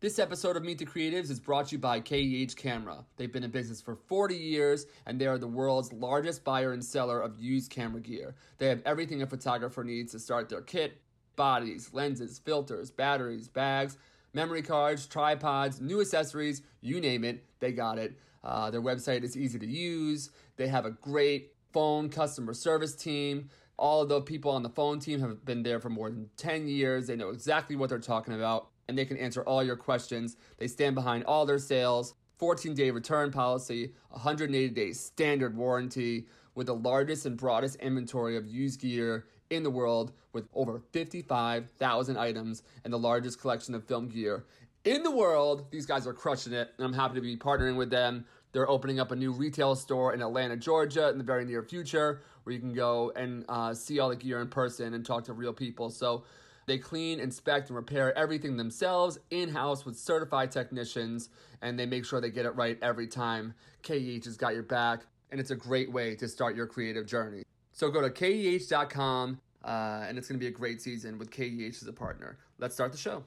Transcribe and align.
This 0.00 0.20
episode 0.20 0.56
of 0.56 0.62
Meet 0.62 0.78
the 0.78 0.86
Creatives 0.86 1.28
is 1.28 1.40
brought 1.40 1.66
to 1.66 1.72
you 1.72 1.80
by 1.80 1.98
KEH 1.98 2.54
Camera. 2.54 3.04
They've 3.16 3.32
been 3.32 3.42
in 3.42 3.50
business 3.50 3.80
for 3.80 3.96
40 3.96 4.36
years 4.36 4.86
and 5.06 5.20
they 5.20 5.26
are 5.26 5.38
the 5.38 5.48
world's 5.48 5.92
largest 5.92 6.44
buyer 6.44 6.72
and 6.72 6.84
seller 6.84 7.20
of 7.20 7.40
used 7.40 7.72
camera 7.72 8.00
gear. 8.00 8.36
They 8.58 8.68
have 8.68 8.80
everything 8.86 9.22
a 9.22 9.26
photographer 9.26 9.82
needs 9.82 10.12
to 10.12 10.20
start 10.20 10.48
their 10.48 10.60
kit 10.60 11.00
bodies, 11.34 11.90
lenses, 11.92 12.38
filters, 12.38 12.92
batteries, 12.92 13.48
bags, 13.48 13.98
memory 14.34 14.62
cards, 14.62 15.04
tripods, 15.04 15.80
new 15.80 16.00
accessories 16.00 16.62
you 16.80 17.00
name 17.00 17.24
it, 17.24 17.44
they 17.58 17.72
got 17.72 17.98
it. 17.98 18.16
Uh, 18.44 18.70
their 18.70 18.82
website 18.82 19.24
is 19.24 19.36
easy 19.36 19.58
to 19.58 19.66
use. 19.66 20.30
They 20.58 20.68
have 20.68 20.86
a 20.86 20.92
great 20.92 21.54
phone 21.72 22.08
customer 22.08 22.54
service 22.54 22.94
team. 22.94 23.50
All 23.76 24.02
of 24.02 24.08
the 24.08 24.20
people 24.20 24.52
on 24.52 24.62
the 24.62 24.70
phone 24.70 25.00
team 25.00 25.18
have 25.18 25.44
been 25.44 25.64
there 25.64 25.80
for 25.80 25.90
more 25.90 26.08
than 26.08 26.30
10 26.36 26.68
years. 26.68 27.08
They 27.08 27.16
know 27.16 27.30
exactly 27.30 27.74
what 27.74 27.90
they're 27.90 27.98
talking 27.98 28.34
about 28.34 28.68
and 28.88 28.96
they 28.96 29.04
can 29.04 29.16
answer 29.16 29.42
all 29.42 29.62
your 29.62 29.76
questions. 29.76 30.36
They 30.58 30.66
stand 30.66 30.94
behind 30.94 31.24
all 31.24 31.46
their 31.46 31.58
sales. 31.58 32.14
14 32.38 32.74
day 32.74 32.90
return 32.90 33.32
policy, 33.32 33.92
180 34.10 34.68
day 34.68 34.92
standard 34.92 35.56
warranty, 35.56 36.26
with 36.54 36.68
the 36.68 36.74
largest 36.74 37.26
and 37.26 37.36
broadest 37.36 37.76
inventory 37.76 38.36
of 38.36 38.46
used 38.46 38.80
gear 38.80 39.26
in 39.50 39.62
the 39.62 39.70
world, 39.70 40.12
with 40.32 40.48
over 40.54 40.82
55,000 40.92 42.16
items 42.16 42.62
and 42.84 42.92
the 42.92 42.98
largest 42.98 43.40
collection 43.40 43.74
of 43.74 43.84
film 43.84 44.08
gear 44.08 44.44
in 44.84 45.02
the 45.02 45.10
world. 45.10 45.66
These 45.70 45.86
guys 45.86 46.06
are 46.06 46.12
crushing 46.12 46.52
it, 46.52 46.70
and 46.76 46.86
I'm 46.86 46.92
happy 46.92 47.14
to 47.14 47.20
be 47.20 47.36
partnering 47.36 47.76
with 47.76 47.90
them. 47.90 48.24
They're 48.52 48.68
opening 48.68 48.98
up 48.98 49.10
a 49.10 49.16
new 49.16 49.32
retail 49.32 49.74
store 49.74 50.14
in 50.14 50.22
Atlanta, 50.22 50.56
Georgia, 50.56 51.08
in 51.10 51.18
the 51.18 51.24
very 51.24 51.44
near 51.44 51.62
future, 51.62 52.22
where 52.42 52.54
you 52.54 52.60
can 52.60 52.72
go 52.72 53.12
and 53.14 53.44
uh, 53.48 53.74
see 53.74 53.98
all 53.98 54.08
the 54.08 54.16
gear 54.16 54.40
in 54.40 54.48
person 54.48 54.94
and 54.94 55.04
talk 55.04 55.24
to 55.24 55.32
real 55.32 55.52
people. 55.52 55.90
So, 55.90 56.24
they 56.68 56.78
clean, 56.78 57.18
inspect, 57.18 57.68
and 57.68 57.76
repair 57.76 58.16
everything 58.16 58.56
themselves 58.56 59.18
in 59.30 59.48
house 59.48 59.84
with 59.84 59.96
certified 59.96 60.50
technicians, 60.50 61.30
and 61.62 61.78
they 61.78 61.86
make 61.86 62.04
sure 62.04 62.20
they 62.20 62.30
get 62.30 62.46
it 62.46 62.54
right 62.54 62.78
every 62.82 63.06
time. 63.06 63.54
KEH 63.82 64.24
has 64.24 64.36
got 64.36 64.54
your 64.54 64.62
back, 64.62 65.06
and 65.30 65.40
it's 65.40 65.50
a 65.50 65.56
great 65.56 65.90
way 65.90 66.14
to 66.16 66.28
start 66.28 66.54
your 66.54 66.66
creative 66.66 67.06
journey. 67.06 67.42
So 67.72 67.90
go 67.90 68.00
to 68.00 68.10
KEH.com, 68.10 69.40
uh, 69.64 70.04
and 70.06 70.18
it's 70.18 70.28
going 70.28 70.38
to 70.38 70.44
be 70.44 70.48
a 70.48 70.56
great 70.56 70.80
season 70.80 71.18
with 71.18 71.30
KEH 71.30 71.82
as 71.82 71.86
a 71.88 71.92
partner. 71.92 72.38
Let's 72.58 72.74
start 72.74 72.92
the 72.92 72.98
show. 72.98 73.24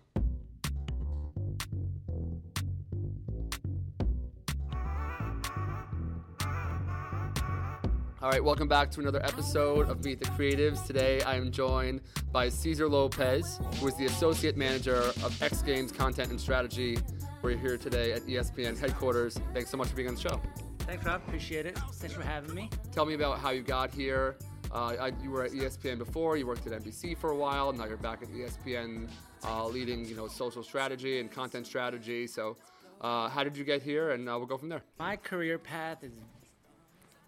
All 8.21 8.29
right, 8.29 8.43
welcome 8.43 8.67
back 8.67 8.91
to 8.91 8.99
another 8.99 9.19
episode 9.25 9.89
of 9.89 10.05
Meet 10.05 10.19
the 10.19 10.27
Creatives. 10.27 10.85
Today 10.85 11.23
I 11.23 11.37
am 11.37 11.49
joined 11.49 12.01
by 12.31 12.49
Cesar 12.49 12.87
Lopez, 12.87 13.59
who 13.79 13.87
is 13.87 13.95
the 13.95 14.05
Associate 14.05 14.55
Manager 14.55 14.97
of 15.23 15.41
X 15.41 15.63
Games 15.63 15.91
Content 15.91 16.29
and 16.29 16.39
Strategy. 16.39 16.99
We're 17.41 17.57
here 17.57 17.77
today 17.77 18.11
at 18.11 18.21
ESPN 18.27 18.79
headquarters. 18.79 19.39
Thanks 19.55 19.71
so 19.71 19.77
much 19.77 19.87
for 19.87 19.95
being 19.95 20.07
on 20.07 20.13
the 20.13 20.21
show. 20.21 20.39
Thanks, 20.81 21.03
Rob. 21.03 21.23
Appreciate 21.27 21.65
it. 21.65 21.79
Thanks 21.93 22.15
for 22.15 22.21
having 22.21 22.53
me. 22.53 22.69
Tell 22.91 23.07
me 23.07 23.15
about 23.15 23.39
how 23.39 23.49
you 23.49 23.63
got 23.63 23.89
here. 23.89 24.35
Uh, 24.71 24.93
I, 24.99 25.13
you 25.23 25.31
were 25.31 25.43
at 25.43 25.51
ESPN 25.51 25.97
before. 25.97 26.37
You 26.37 26.45
worked 26.45 26.67
at 26.67 26.79
NBC 26.79 27.17
for 27.17 27.31
a 27.31 27.35
while. 27.35 27.73
Now 27.73 27.85
you're 27.85 27.97
back 27.97 28.21
at 28.21 28.29
ESPN, 28.29 29.09
uh, 29.43 29.65
leading 29.65 30.05
you 30.05 30.15
know 30.15 30.27
social 30.27 30.61
strategy 30.61 31.21
and 31.21 31.31
content 31.31 31.65
strategy. 31.65 32.27
So, 32.27 32.55
uh, 33.01 33.29
how 33.29 33.43
did 33.43 33.57
you 33.57 33.63
get 33.63 33.81
here? 33.81 34.11
And 34.11 34.29
uh, 34.29 34.35
we'll 34.37 34.45
go 34.45 34.59
from 34.59 34.69
there. 34.69 34.83
My 34.99 35.15
career 35.15 35.57
path 35.57 36.03
is 36.03 36.13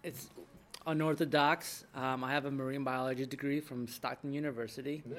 it's 0.04 0.28
unorthodox. 0.86 1.84
Um, 1.94 2.24
I 2.24 2.32
have 2.32 2.44
a 2.44 2.50
marine 2.50 2.84
biology 2.84 3.26
degree 3.26 3.60
from 3.60 3.88
Stockton 3.88 4.32
University. 4.32 5.02
Nice. 5.06 5.18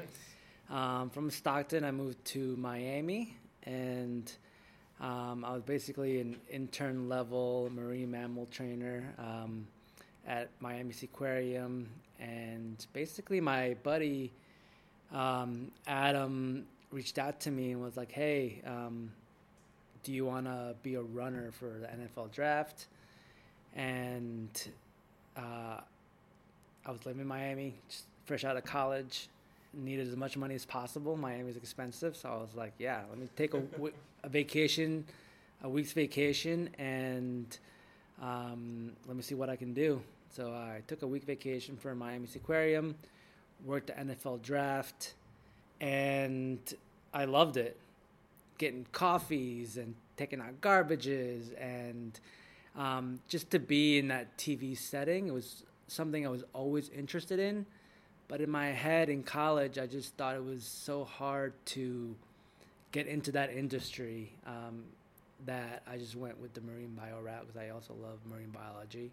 Um, 0.70 1.10
from 1.10 1.30
Stockton, 1.30 1.84
I 1.84 1.92
moved 1.92 2.24
to 2.26 2.56
Miami, 2.58 3.38
and 3.64 4.32
um, 5.00 5.46
I 5.46 5.54
was 5.54 5.64
basically 5.64 6.22
an 6.22 6.38
intern 6.50 7.10
level 7.10 7.70
marine 7.74 8.12
mammal 8.12 8.48
trainer 8.48 9.14
um, 9.18 9.68
at 10.28 10.50
Miami 10.60 10.94
Aquarium. 11.04 11.90
And 12.20 12.86
basically, 12.94 13.42
my 13.42 13.76
buddy 13.84 14.32
um, 15.12 15.72
Adam 15.88 16.66
reached 16.92 17.20
out 17.20 17.40
to 17.42 17.52
me 17.52 17.72
and 17.72 17.82
was 17.82 17.98
like, 17.98 18.12
"Hey, 18.12 18.62
um, 18.66 19.12
do 20.04 20.12
you 20.14 20.26
want 20.26 20.46
to 20.46 20.76
be 20.82 20.96
a 20.96 21.02
runner 21.02 21.52
for 21.52 21.78
the 21.80 21.88
NFL 21.88 22.32
draft?" 22.32 22.88
And 23.76 24.50
uh, 25.38 25.82
I 26.86 26.92
was 26.92 27.06
living 27.06 27.22
in 27.22 27.28
Miami, 27.28 27.74
just 27.90 28.06
fresh 28.26 28.44
out 28.44 28.58
of 28.58 28.64
college, 28.64 29.28
needed 29.74 30.08
as 30.08 30.16
much 30.16 30.38
money 30.38 30.56
as 30.56 30.66
possible. 30.66 31.18
Miami's 31.18 31.58
expensive, 31.58 32.16
so 32.16 32.30
I 32.30 32.38
was 32.38 32.56
like, 32.56 32.74
yeah, 32.80 33.02
let 33.10 33.18
me 33.18 33.28
take 33.36 33.54
a, 33.54 33.62
a 34.24 34.30
vacation, 34.30 35.06
a 35.64 35.70
week's 35.70 35.94
vacation, 35.94 36.70
and 36.78 37.58
um, 38.22 38.92
let 39.08 39.16
me 39.16 39.22
see 39.22 39.36
what 39.36 39.50
I 39.50 39.56
can 39.56 39.74
do. 39.74 40.02
So 40.30 40.54
I 40.54 40.82
took 40.88 41.02
a 41.02 41.08
week 41.08 41.24
vacation 41.24 41.78
for 41.78 41.96
Miami 41.96 42.28
Seaquarium, 42.28 42.96
worked 43.66 43.88
the 43.88 43.94
NFL 43.94 44.42
draft, 44.42 45.14
and 45.82 46.60
I 47.14 47.26
loved 47.26 47.58
it. 47.58 47.78
Getting 48.58 48.86
coffees 48.92 49.78
and 49.78 49.96
taking 50.18 50.40
out 50.40 50.62
garbages 50.62 51.50
and 51.60 52.18
um, 52.78 53.20
just 53.28 53.52
to 53.52 53.60
be 53.60 53.98
in 53.98 54.08
that 54.10 54.38
TV 54.38 54.78
setting. 54.78 55.28
It 55.28 55.34
was 55.34 55.64
something 55.88 56.26
I 56.26 56.30
was 56.30 56.44
always 56.54 56.90
interested 56.90 57.40
in, 57.40 57.66
but 58.28 58.42
in 58.42 58.50
my 58.50 58.68
head 58.68 59.10
in 59.10 59.24
college, 59.24 59.78
I 59.78 59.88
just 59.88 60.16
thought 60.16 60.36
it 60.36 60.44
was 60.44 60.64
so 60.64 61.04
hard 61.04 61.54
to 61.68 62.16
get 62.92 63.08
into 63.08 63.32
that 63.34 63.52
industry 63.52 64.32
um, 64.46 64.84
that 65.46 65.84
I 65.88 65.98
just 65.98 66.16
went 66.16 66.40
with 66.42 66.54
the 66.54 66.62
marine 66.62 66.98
bio 66.98 67.20
route 67.22 67.42
because 67.42 67.58
I 67.62 67.70
also 67.70 67.94
love 68.02 68.20
marine 68.30 68.50
biology. 68.50 69.12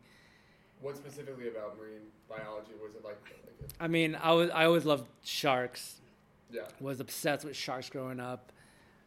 What 0.81 0.97
specifically 0.97 1.49
about 1.49 1.79
marine 1.79 2.03
biology 2.29 2.73
was 2.83 2.95
it 2.95 3.05
like? 3.05 3.21
like 3.61 3.71
I 3.81 3.87
mean, 3.87 4.17
I 4.21 4.33
was 4.33 4.51
I 4.51 4.65
always 4.65 4.85
loved 4.85 5.07
sharks. 5.25 6.01
Yeah. 6.51 6.63
Was 6.81 7.01
obsessed 7.01 7.45
with 7.45 7.57
sharks 7.57 7.89
growing 7.89 8.21
up, 8.21 8.53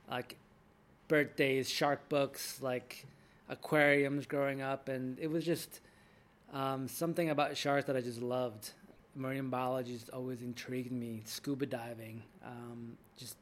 like 0.10 0.38
birthdays, 1.08 1.70
shark 1.70 2.08
books, 2.10 2.62
like 2.62 3.06
aquariums 3.50 4.26
growing 4.26 4.62
up, 4.62 4.90
and 4.90 5.18
it 5.20 5.28
was 5.28 5.46
just 5.46 5.82
um, 6.54 6.88
something 6.88 7.30
about 7.30 7.56
sharks 7.58 7.86
that 7.88 7.96
I 7.96 8.02
just 8.02 8.22
loved. 8.22 8.72
Marine 9.16 9.50
biology 9.50 9.94
just 9.94 10.10
always 10.10 10.42
intrigued 10.42 10.92
me. 10.92 11.22
Scuba 11.26 11.66
diving, 11.66 12.22
um, 12.46 12.98
just 13.18 13.38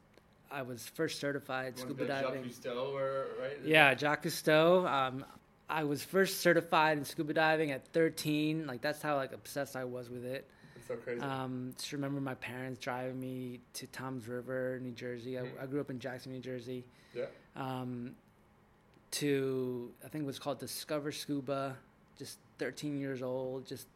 I 0.52 0.62
was 0.62 0.86
first 0.86 1.20
certified 1.20 1.80
scuba 1.80 2.06
diving. 2.06 2.44
Jacques 2.44 2.62
Cousteau, 2.74 2.94
or, 2.94 3.26
right? 3.42 3.58
Yeah, 3.66 3.94
Jacques 3.96 4.24
Cousteau. 4.26 4.88
Um, 4.88 5.26
I 5.68 5.84
was 5.84 6.04
first 6.04 6.42
certified 6.42 7.00
in 7.00 7.06
scuba 7.06 7.34
diving 7.34 7.72
at 7.72 7.88
13. 7.88 8.68
Like 8.68 8.82
that's 8.82 9.02
how 9.02 9.16
like 9.16 9.34
obsessed 9.34 9.76
I 9.76 9.84
was 9.86 10.10
with 10.12 10.26
it. 10.26 10.48
It's 10.76 10.88
so 10.88 10.96
crazy. 10.98 11.22
Um, 11.22 11.74
just 11.78 11.92
remember 11.92 12.22
my 12.22 12.36
parents 12.36 12.80
driving 12.80 13.20
me 13.20 13.62
to 13.74 13.88
Toms 13.88 14.28
River, 14.28 14.80
New 14.84 14.92
Jersey. 14.92 15.40
I, 15.40 15.44
Mhm. 15.44 15.64
I 15.64 15.66
grew 15.66 15.82
up 15.82 15.90
in 15.90 15.98
Jackson, 15.98 16.34
New 16.34 16.40
Jersey. 16.42 16.86
yeah. 17.16 17.26
Um, 17.56 18.16
to 19.14 19.92
I 20.04 20.08
think 20.08 20.24
it 20.24 20.28
was 20.28 20.40
called 20.40 20.60
Discover 20.60 21.12
Scuba. 21.12 21.78
Just 22.18 22.40
13 22.60 23.00
years 23.00 23.24
old, 23.24 23.66
just 23.66 23.88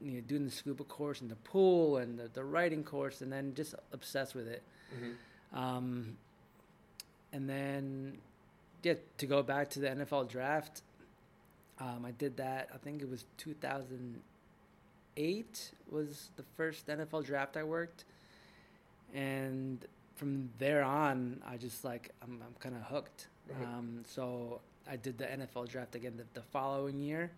you 0.00 0.12
know 0.12 0.20
doing 0.20 0.44
the 0.44 0.50
scuba 0.50 0.84
course 0.84 1.20
in 1.20 1.28
the 1.28 1.36
pool 1.36 1.98
and 1.98 2.18
the, 2.18 2.28
the 2.32 2.42
writing 2.42 2.82
course, 2.82 3.20
and 3.20 3.32
then 3.32 3.54
just 3.54 3.74
obsessed 3.92 4.34
with 4.34 4.48
it. 4.48 4.62
Mm-hmm. 4.94 5.58
Um, 5.58 6.16
and 7.32 7.48
then, 7.48 8.18
yeah, 8.82 8.94
to 9.18 9.26
go 9.26 9.40
back 9.42 9.70
to 9.70 9.80
the 9.80 9.88
NFL 9.88 10.28
draft, 10.28 10.82
um, 11.78 12.04
I 12.04 12.10
did 12.12 12.36
that. 12.38 12.68
I 12.74 12.78
think 12.78 13.02
it 13.02 13.08
was 13.08 13.24
2008 13.38 15.70
was 15.90 16.30
the 16.36 16.42
first 16.56 16.88
NFL 16.88 17.24
draft 17.24 17.56
I 17.56 17.62
worked, 17.62 18.04
and 19.14 19.86
from 20.16 20.50
there 20.58 20.82
on, 20.82 21.40
I 21.46 21.56
just 21.56 21.84
like 21.84 22.10
I'm, 22.22 22.42
I'm 22.44 22.54
kind 22.58 22.74
of 22.74 22.82
hooked. 22.82 23.28
Right. 23.58 23.64
Um, 23.64 24.02
so 24.06 24.60
I 24.88 24.96
did 24.96 25.18
the 25.18 25.24
NFL 25.24 25.68
draft 25.68 25.94
again 25.94 26.14
the, 26.16 26.24
the 26.34 26.42
following 26.46 26.98
year, 27.00 27.30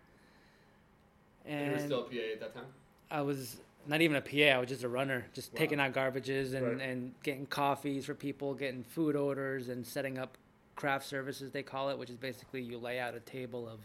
And 1.45 1.67
you 1.67 1.73
were 1.73 1.79
still 1.79 2.01
a 2.01 2.05
PA 2.05 2.17
at 2.35 2.41
that 2.41 2.55
time. 2.55 2.67
I 3.11 3.21
was 3.23 3.57
not 3.87 4.01
even 4.01 4.17
a 4.17 4.21
PA. 4.21 4.57
I 4.57 4.59
was 4.59 4.69
just 4.69 4.85
a 4.85 4.89
runner, 4.89 5.27
just 5.33 5.53
Wow. 5.53 5.59
taking 5.59 5.81
out 5.81 5.93
garbages 5.93 6.55
and, 6.55 6.79
Right. 6.79 6.81
and 6.89 7.15
getting 7.23 7.47
coffees 7.47 8.07
for 8.07 8.15
people, 8.15 8.55
getting 8.55 8.85
food 8.85 9.17
orders, 9.17 9.69
and 9.69 9.87
setting 9.87 10.19
up 10.19 10.39
craft 10.77 11.07
services. 11.07 11.51
They 11.51 11.63
call 11.63 11.91
it, 11.91 11.99
which 11.99 12.11
is 12.11 12.17
basically 12.17 12.63
you 12.63 12.79
lay 12.79 12.99
out 13.01 13.15
a 13.15 13.21
table 13.21 13.69
of 13.69 13.81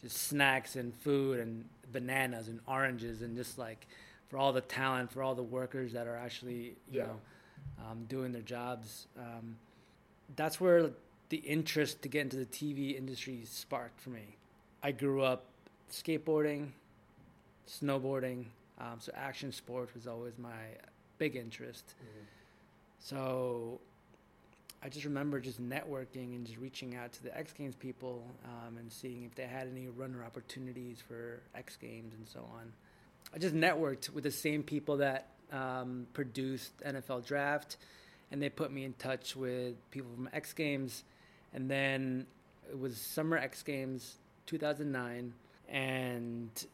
just 0.00 0.16
snacks 0.18 0.76
and 0.76 0.94
food 0.96 1.38
and 1.40 1.64
bananas 1.92 2.48
and 2.48 2.60
oranges 2.66 3.22
and 3.22 3.36
just 3.36 3.58
like 3.58 3.86
for 4.28 4.36
all 4.38 4.52
the 4.52 4.60
talent, 4.60 5.10
for 5.12 5.22
all 5.22 5.34
the 5.34 5.42
workers 5.42 5.92
that 5.92 6.06
are 6.06 6.16
actually 6.16 6.76
you 6.90 6.98
Yeah. 7.00 7.06
know 7.06 7.20
um, 7.90 8.04
doing 8.08 8.32
their 8.32 8.42
jobs. 8.42 9.06
Um, 9.18 9.56
that's 10.36 10.60
where 10.60 10.90
the 11.32 11.38
interest 11.38 12.02
to 12.02 12.10
get 12.10 12.20
into 12.20 12.36
the 12.36 12.44
TV 12.44 12.94
industry 12.94 13.40
sparked 13.46 13.98
for 13.98 14.10
me. 14.10 14.36
I 14.82 14.92
grew 14.92 15.22
up 15.22 15.46
skateboarding, 15.90 16.72
snowboarding, 17.66 18.44
um, 18.78 18.98
so 18.98 19.12
action 19.16 19.50
sports 19.50 19.94
was 19.94 20.06
always 20.06 20.34
my 20.36 20.50
big 21.16 21.34
interest. 21.34 21.94
So 22.98 23.80
I 24.82 24.90
just 24.90 25.06
remember 25.06 25.40
just 25.40 25.58
networking 25.58 26.36
and 26.36 26.44
just 26.44 26.58
reaching 26.58 26.96
out 26.96 27.14
to 27.14 27.22
the 27.22 27.34
X 27.34 27.54
Games 27.54 27.76
people 27.76 28.26
um, 28.44 28.76
and 28.76 28.92
seeing 28.92 29.24
if 29.24 29.34
they 29.34 29.46
had 29.46 29.68
any 29.68 29.88
runner 29.88 30.22
opportunities 30.22 30.98
for 31.00 31.40
X 31.54 31.76
Games 31.76 32.12
and 32.12 32.28
so 32.28 32.40
on. 32.40 32.70
I 33.34 33.38
just 33.38 33.54
networked 33.54 34.10
with 34.10 34.24
the 34.24 34.30
same 34.30 34.62
people 34.62 34.98
that 34.98 35.28
um, 35.50 36.08
produced 36.12 36.76
NFL 36.80 37.24
Draft, 37.24 37.78
and 38.30 38.42
they 38.42 38.50
put 38.50 38.70
me 38.70 38.84
in 38.84 38.92
touch 38.92 39.34
with 39.34 39.76
people 39.90 40.10
from 40.14 40.28
X 40.34 40.52
Games. 40.52 41.04
And 41.54 41.70
then 41.70 42.26
it 42.70 42.78
was 42.78 42.96
Summer 42.96 43.36
X 43.36 43.62
Games 43.62 44.16
2009, 44.46 45.32
and 45.68 46.66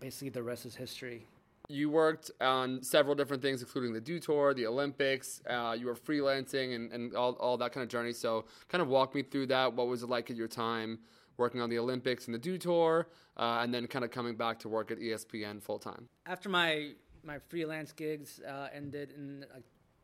basically 0.00 0.30
the 0.30 0.42
rest 0.42 0.66
is 0.66 0.74
history 0.74 1.26
you 1.68 1.90
worked 1.90 2.30
on 2.40 2.82
several 2.82 3.14
different 3.14 3.42
things, 3.42 3.62
including 3.62 3.92
the 3.92 4.00
Dew 4.00 4.18
Tour, 4.18 4.54
the 4.54 4.66
Olympics. 4.66 5.40
Uh, 5.48 5.76
you 5.78 5.86
were 5.86 5.94
freelancing 5.94 6.74
and, 6.74 6.92
and 6.92 7.14
all, 7.14 7.32
all 7.34 7.56
that 7.56 7.72
kind 7.72 7.82
of 7.82 7.88
journey. 7.88 8.12
So, 8.12 8.44
kind 8.68 8.82
of 8.82 8.88
walk 8.88 9.14
me 9.14 9.22
through 9.22 9.46
that. 9.46 9.72
What 9.72 9.86
was 9.86 10.02
it 10.02 10.08
like 10.08 10.30
at 10.30 10.36
your 10.36 10.48
time 10.48 10.98
working 11.38 11.60
on 11.60 11.70
the 11.70 11.78
Olympics 11.78 12.26
and 12.26 12.34
the 12.34 12.38
Dew 12.38 12.58
Tour, 12.58 13.08
uh, 13.36 13.60
and 13.62 13.72
then 13.72 13.86
kind 13.86 14.04
of 14.04 14.10
coming 14.10 14.34
back 14.34 14.58
to 14.60 14.68
work 14.68 14.90
at 14.90 14.98
ESPN 14.98 15.62
full 15.62 15.78
time? 15.78 16.08
After 16.26 16.48
my 16.48 16.90
my 17.24 17.38
freelance 17.48 17.92
gigs 17.92 18.40
uh, 18.40 18.68
ended 18.74 19.12
in 19.16 19.46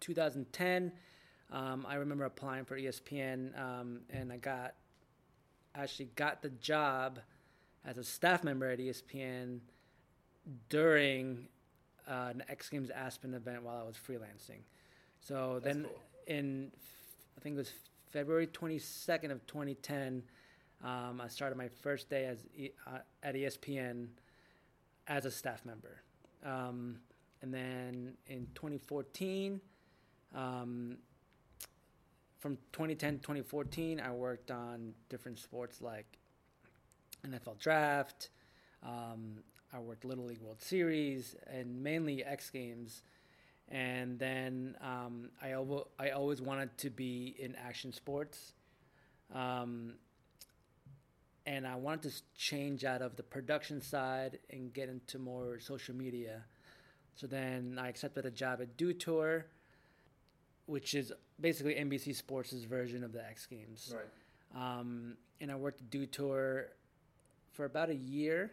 2010, 0.01 0.93
um, 1.51 1.87
I 1.89 1.95
remember 1.97 2.25
applying 2.25 2.65
for 2.65 2.79
ESPN, 2.79 3.59
um, 3.59 4.01
and 4.11 4.33
I 4.33 4.37
got 4.37 4.75
actually 5.75 6.11
got 6.17 6.43
the 6.43 6.51
job 6.51 7.21
as 7.85 7.99
a 7.99 8.05
staff 8.05 8.43
member 8.43 8.69
at 8.71 8.79
ESPN 8.79 9.61
during 10.69 11.47
uh, 12.09 12.29
an 12.31 12.43
X 12.49 12.69
Games 12.69 12.91
Aspen 12.91 13.35
event 13.35 13.63
while 13.63 13.79
I 13.79 13.85
was 13.85 13.97
freelancing. 13.97 14.61
So 15.21 15.61
That's 15.63 15.77
then 15.77 15.85
cool. 15.85 16.01
in, 16.27 16.73
I 17.37 17.41
think 17.41 17.55
it 17.55 17.59
was 17.59 17.73
February 18.11 18.47
22nd 18.47 19.31
of 19.31 19.47
2010, 19.47 20.23
um, 20.85 21.21
I 21.21 21.29
started 21.29 21.59
my 21.59 21.69
first 21.69 22.09
day 22.09 22.27
as 22.27 22.39
uh, 22.87 22.99
at 23.23 23.35
ESPN 23.35 24.09
as 25.07 25.25
a 25.25 25.31
staff 25.31 25.65
member. 25.65 26.03
Um, 26.45 26.99
and 27.43 27.53
then 27.53 28.15
in 28.27 28.47
2014, 28.55 29.61
um, 30.35 30.99
from 32.39 32.57
2010 32.73 33.15
to 33.15 33.19
2014, 33.19 34.01
I 34.01 34.13
worked 34.13 34.51
on 34.51 34.95
different 35.09 35.39
sports 35.39 35.81
like 35.81 36.07
NFL 37.27 37.59
Draft, 37.59 38.31
um, 38.83 39.43
I 39.73 39.81
worked 39.81 40.05
Little 40.05 40.25
League 40.25 40.41
World 40.41 40.63
Series 40.63 41.37
and 41.47 41.83
mainly 41.83 42.25
X 42.25 42.51
Games. 42.51 43.03
And 43.71 44.19
then 44.19 44.77
um, 44.81 45.29
I, 45.43 45.53
I 45.99 46.11
always 46.11 46.41
wanted 46.41 46.77
to 46.79 46.91
be 46.91 47.37
in 47.39 47.55
action 47.57 47.93
sports. 47.93 48.55
Um, 49.35 49.95
and 51.45 51.67
I 51.67 51.77
wanted 51.77 52.11
to 52.11 52.23
change 52.37 52.85
out 52.85 53.03
of 53.03 53.17
the 53.17 53.23
production 53.23 53.81
side 53.83 54.39
and 54.51 54.73
get 54.73 54.89
into 54.89 55.19
more 55.19 55.61
social 55.61 55.95
media. 55.95 56.45
So 57.15 57.27
then 57.27 57.79
I 57.81 57.89
accepted 57.89 58.25
a 58.27 58.31
job 58.31 58.61
at 58.63 58.77
Dew 58.77 58.93
Tour, 58.93 59.47
which 60.69 60.95
is 60.95 61.13
basically 61.41 61.75
NBC 61.75 62.15
Sports' 62.15 62.63
version 62.65 63.03
of 63.03 63.13
the 63.13 63.25
X 63.25 63.47
Games. 63.47 63.95
Right. 63.95 64.79
Um, 64.81 65.17
and 65.41 65.51
I 65.51 65.57
worked 65.57 65.81
at 65.81 65.91
Dew 65.91 66.07
Tour 66.07 66.69
for 67.53 67.65
about 67.65 67.91
a 67.91 67.95
year 67.95 68.53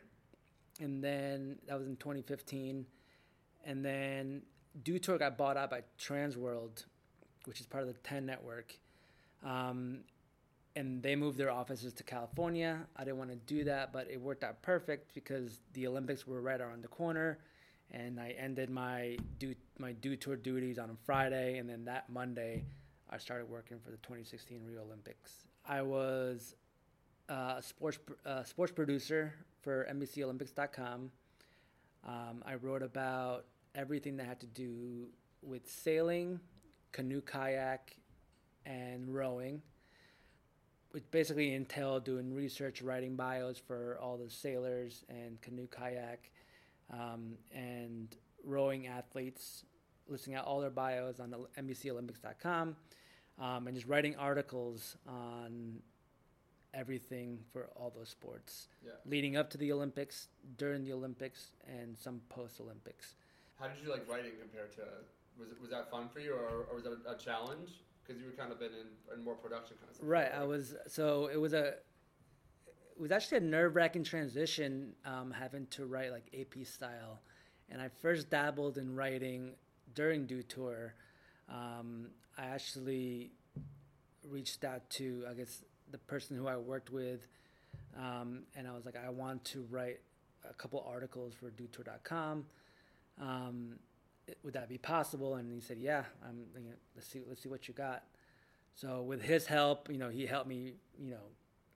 and 0.79 1.03
then 1.03 1.57
that 1.67 1.77
was 1.77 1.87
in 1.87 1.95
2015, 1.97 2.85
and 3.65 3.85
then 3.85 4.41
Dew 4.83 4.99
Tour 4.99 5.17
got 5.17 5.37
bought 5.37 5.57
out 5.57 5.69
by 5.69 5.83
Transworld, 5.99 6.85
which 7.45 7.59
is 7.59 7.65
part 7.65 7.83
of 7.83 7.87
the 7.87 7.99
Ten 8.01 8.25
Network, 8.25 8.77
um, 9.43 9.99
and 10.75 11.01
they 11.01 11.15
moved 11.15 11.37
their 11.37 11.51
offices 11.51 11.93
to 11.93 12.03
California. 12.03 12.85
I 12.97 13.05
didn't 13.05 13.17
want 13.17 13.29
to 13.29 13.37
do 13.37 13.63
that, 13.65 13.93
but 13.93 14.07
it 14.11 14.19
worked 14.19 14.43
out 14.43 14.61
perfect 14.61 15.13
because 15.13 15.61
the 15.73 15.87
Olympics 15.87 16.27
were 16.27 16.41
right 16.41 16.59
around 16.59 16.83
the 16.83 16.89
corner, 16.89 17.39
and 17.91 18.19
I 18.19 18.35
ended 18.37 18.69
my 18.69 19.17
Dew 19.39 19.55
my 19.79 19.93
Dew 19.93 20.15
Tour 20.15 20.35
duties 20.35 20.77
on 20.77 20.89
a 20.89 20.95
Friday, 21.05 21.57
and 21.57 21.69
then 21.69 21.85
that 21.85 22.09
Monday, 22.09 22.65
I 23.09 23.17
started 23.17 23.49
working 23.49 23.79
for 23.79 23.91
the 23.91 23.97
2016 23.97 24.61
Rio 24.65 24.83
Olympics. 24.83 25.47
I 25.67 25.81
was 25.81 26.55
uh, 27.29 27.55
a 27.57 27.61
sports 27.61 27.99
uh, 28.25 28.43
sports 28.43 28.71
producer 28.71 29.33
for 29.61 29.87
NBCOlympics.com. 29.91 31.11
Um, 32.07 32.43
I 32.45 32.55
wrote 32.55 32.83
about 32.83 33.45
everything 33.73 34.17
that 34.17 34.27
had 34.27 34.39
to 34.41 34.47
do 34.47 35.07
with 35.41 35.69
sailing, 35.69 36.39
canoe 36.91 37.21
kayak, 37.21 37.97
and 38.65 39.13
rowing, 39.13 39.61
which 40.91 41.03
basically 41.11 41.53
entailed 41.53 42.03
doing 42.03 42.33
research, 42.33 42.81
writing 42.81 43.15
bios 43.15 43.57
for 43.57 43.97
all 44.01 44.17
the 44.17 44.29
sailors 44.29 45.03
and 45.09 45.41
canoe 45.41 45.67
kayak 45.67 46.31
um, 46.91 47.37
and 47.53 48.15
rowing 48.43 48.87
athletes, 48.87 49.65
listing 50.07 50.35
out 50.35 50.45
all 50.45 50.61
their 50.61 50.69
bios 50.69 51.19
on 51.19 51.31
the 51.31 51.39
NBCOlympics.com, 51.59 52.75
um, 53.39 53.67
and 53.67 53.75
just 53.75 53.87
writing 53.87 54.15
articles 54.15 54.97
on 55.07 55.79
everything 56.73 57.39
for 57.51 57.69
all 57.75 57.91
those 57.95 58.09
sports, 58.09 58.67
yeah. 58.85 58.91
leading 59.05 59.37
up 59.37 59.49
to 59.49 59.57
the 59.57 59.71
Olympics, 59.71 60.27
during 60.57 60.83
the 60.83 60.93
Olympics, 60.93 61.51
and 61.67 61.97
some 61.97 62.21
post 62.29 62.59
Olympics. 62.59 63.15
How 63.59 63.67
did 63.67 63.77
you 63.83 63.89
like 63.89 64.07
writing 64.09 64.31
compared 64.39 64.73
to? 64.73 64.81
Was 65.39 65.49
it 65.49 65.59
was 65.61 65.69
that 65.71 65.89
fun 65.89 66.09
for 66.13 66.19
you, 66.19 66.33
or, 66.33 66.65
or 66.69 66.75
was 66.75 66.83
that 66.83 66.97
a 67.09 67.17
challenge? 67.17 67.69
Because 68.03 68.21
you 68.21 68.27
were 68.27 68.33
kind 68.33 68.51
of 68.51 68.59
been 68.59 68.71
in, 68.71 69.17
in 69.17 69.23
more 69.23 69.35
production 69.35 69.77
kind 69.77 69.89
of 69.89 69.95
stuff. 69.95 70.07
Right, 70.07 70.31
I 70.33 70.43
was. 70.43 70.75
So 70.87 71.29
it 71.31 71.39
was 71.39 71.53
a. 71.53 71.75
It 72.95 73.01
was 73.01 73.11
actually 73.11 73.39
a 73.39 73.41
nerve 73.41 73.75
wracking 73.75 74.03
transition, 74.03 74.93
um, 75.05 75.31
having 75.31 75.67
to 75.71 75.85
write 75.85 76.11
like 76.11 76.23
AP 76.37 76.65
style, 76.65 77.19
and 77.69 77.81
I 77.81 77.89
first 77.89 78.29
dabbled 78.29 78.77
in 78.77 78.95
writing 78.95 79.51
during 79.93 80.25
Dew 80.25 80.43
Tour. 80.43 80.93
Um, 81.49 82.07
I 82.37 82.45
actually 82.45 83.31
reached 84.29 84.63
out 84.63 84.89
to, 84.91 85.25
I 85.29 85.33
guess, 85.33 85.63
the 85.91 85.97
person 85.97 86.37
who 86.37 86.47
I 86.47 86.55
worked 86.55 86.89
with, 86.89 87.27
um, 87.97 88.43
and 88.55 88.67
I 88.67 88.71
was 88.71 88.85
like, 88.85 88.95
I 88.95 89.09
want 89.09 89.43
to 89.45 89.65
write 89.69 89.99
a 90.49 90.53
couple 90.53 90.85
articles 90.87 91.33
for 91.33 91.51
DewTour.com. 91.51 92.45
Um, 93.21 93.79
would 94.43 94.53
that 94.53 94.69
be 94.69 94.77
possible? 94.77 95.35
And 95.35 95.51
he 95.51 95.61
said, 95.61 95.77
Yeah. 95.77 96.03
I'm, 96.27 96.45
you 96.55 96.69
know, 96.69 96.75
let's 96.95 97.07
see. 97.07 97.21
Let's 97.27 97.43
see 97.43 97.49
what 97.49 97.67
you 97.67 97.73
got. 97.73 98.03
So 98.75 99.01
with 99.01 99.21
his 99.21 99.45
help, 99.45 99.89
you 99.89 99.97
know, 99.97 100.09
he 100.09 100.25
helped 100.25 100.47
me, 100.47 100.73
you 100.99 101.11
know, 101.11 101.23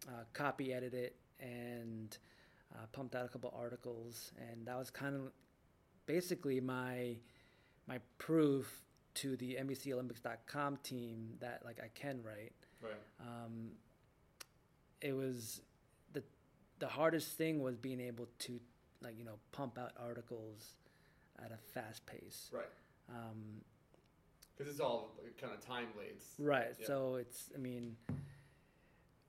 uh, 0.08 0.24
copy 0.34 0.74
edit 0.74 0.94
it 0.94 1.16
and 1.40 2.18
uh, 2.74 2.86
pumped 2.92 3.16
out 3.16 3.26
a 3.26 3.30
couple 3.30 3.54
articles, 3.56 4.32
and 4.38 4.66
that 4.66 4.78
was 4.78 4.90
kind 4.90 5.16
of 5.16 5.32
basically 6.06 6.60
my 6.60 7.16
my 7.88 8.00
proof 8.18 8.84
to 9.16 9.36
the 9.36 9.58
NBCOlympics.com 9.60 10.78
team 10.84 11.34
that 11.40 11.62
like 11.66 11.80
I 11.84 11.90
can 11.94 12.22
write. 12.24 12.54
Right. 12.82 12.94
Um, 13.20 13.72
it 15.02 15.14
was 15.14 15.62
the 16.14 16.24
the 16.80 16.88
hardest 16.88 17.38
thing 17.38 17.62
was 17.62 17.76
being 17.76 18.00
able 18.00 18.28
to 18.40 18.60
like 19.02 19.18
you 19.18 19.26
know 19.26 19.40
pump 19.52 19.78
out 19.78 19.92
articles 20.00 20.76
at 21.44 21.52
a 21.52 21.58
fast 21.74 22.06
pace. 22.06 22.50
Right. 22.54 22.64
Because 23.08 24.68
um, 24.68 24.72
it's 24.72 24.80
all 24.80 25.16
kind 25.42 25.54
of 25.54 25.66
time 25.66 25.88
lates. 25.98 26.34
Right. 26.38 26.76
Yeah. 26.80 26.86
So 26.88 27.16
it's 27.16 27.50
I 27.56 27.58
mean 27.58 27.96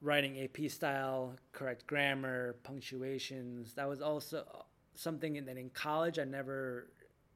writing 0.03 0.41
AP 0.43 0.71
style, 0.71 1.37
correct 1.53 1.87
grammar, 1.87 2.57
punctuations. 2.63 3.75
That 3.75 3.89
was 3.89 4.01
also 4.01 4.45
something 4.95 5.45
that 5.45 5.57
in 5.57 5.71
college 5.71 6.19
I 6.19 6.25
never, 6.25 6.89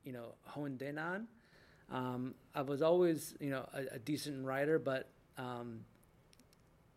you 0.02 0.12
know, 0.12 0.34
honed 0.42 0.82
in 0.82 0.98
on. 0.98 1.26
Um, 1.90 2.34
I 2.54 2.62
was 2.62 2.82
always, 2.82 3.34
you 3.40 3.50
know, 3.50 3.68
a, 3.74 3.96
a 3.96 3.98
decent 3.98 4.44
writer, 4.44 4.78
but 4.78 5.10
um, 5.36 5.80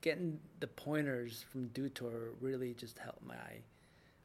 getting 0.01 0.39
the 0.59 0.67
pointers 0.67 1.43
from 1.51 1.67
Dew 1.69 1.89
Tour 1.89 2.33
really 2.39 2.73
just 2.73 2.97
helped 2.97 3.25
my 3.25 3.35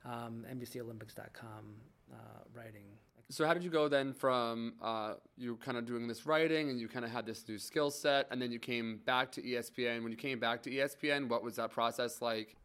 um, 0.04 0.44
NBCOlympics.com 0.52 1.74
uh, 2.12 2.16
writing. 2.54 2.86
So 3.32 3.46
how 3.46 3.54
did 3.54 3.64
you 3.64 3.70
go 3.70 3.88
then 3.88 4.12
from 4.12 4.74
uh, 4.82 5.14
you 5.38 5.56
kind 5.56 5.78
of 5.78 5.86
doing 5.86 6.06
this 6.06 6.26
writing 6.26 6.68
and 6.68 6.78
you 6.78 6.86
kind 6.86 7.02
of 7.02 7.10
had 7.10 7.24
this 7.24 7.42
new 7.48 7.58
skill 7.58 7.90
set 7.90 8.26
and 8.30 8.42
then 8.42 8.52
you 8.52 8.58
came 8.58 9.00
back 9.06 9.32
to 9.32 9.42
ESPN. 9.42 10.02
When 10.02 10.12
you 10.12 10.18
came 10.18 10.38
back 10.38 10.62
to 10.64 10.70
ESPN, 10.70 11.30
what 11.30 11.42
was 11.42 11.56
that 11.56 11.70
process 11.70 12.20
like? 12.20 12.56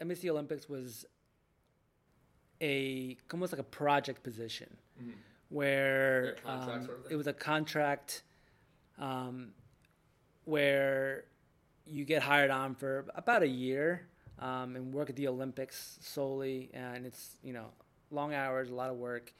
NBC 0.00 0.30
Olympics 0.30 0.68
was 0.68 1.06
a 2.62 3.16
almost 3.32 3.52
like 3.52 3.58
a 3.58 3.64
project 3.64 4.22
position 4.22 4.76
mm-hmm. 5.00 5.10
where 5.48 6.36
um, 6.46 6.84
sort 6.84 7.04
of 7.06 7.10
it 7.10 7.16
was 7.16 7.26
a 7.26 7.32
contract 7.32 8.22
um, 9.00 9.48
where 10.44 11.24
you 11.84 12.04
get 12.04 12.22
hired 12.22 12.52
on 12.52 12.76
for 12.76 13.06
about 13.16 13.42
a 13.42 13.48
year 13.48 14.06
um, 14.38 14.76
and 14.76 14.94
work 14.94 15.10
at 15.10 15.16
the 15.16 15.26
Olympics 15.26 15.98
solely, 16.00 16.70
and 16.72 17.04
it's 17.04 17.36
you 17.42 17.52
know 17.52 17.66
long 18.12 18.34
hours, 18.34 18.70
a 18.70 18.74
lot 18.74 18.88
of 18.88 18.96
work, 18.96 19.32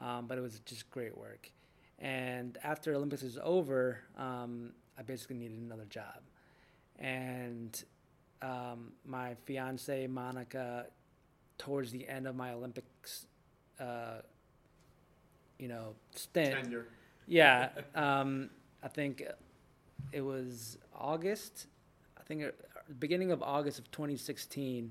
um, 0.00 0.26
but 0.26 0.38
it 0.38 0.40
was 0.40 0.60
just 0.64 0.90
great 0.90 1.16
work. 1.16 1.50
And 1.98 2.58
after 2.62 2.94
Olympics 2.94 3.22
is 3.22 3.38
over, 3.42 3.98
um, 4.16 4.72
I 4.98 5.02
basically 5.02 5.36
needed 5.36 5.58
another 5.58 5.84
job, 5.84 6.22
and 6.98 7.82
um, 8.42 8.92
my 9.04 9.34
fiance 9.44 10.06
Monica, 10.06 10.86
towards 11.58 11.92
the 11.92 12.08
end 12.08 12.26
of 12.26 12.34
my 12.34 12.52
Olympics, 12.52 13.26
uh, 13.78 14.22
you 15.58 15.68
know, 15.68 15.94
stint. 16.14 16.54
Tenure. 16.54 16.86
Yeah, 17.26 17.68
um, 17.94 18.50
I 18.82 18.88
think 18.88 19.22
it 20.12 20.22
was 20.22 20.78
August. 20.98 21.66
I 22.18 22.22
think 22.22 22.42
it, 22.42 22.58
beginning 22.98 23.30
of 23.30 23.42
August 23.42 23.78
of 23.78 23.90
2016. 23.90 24.90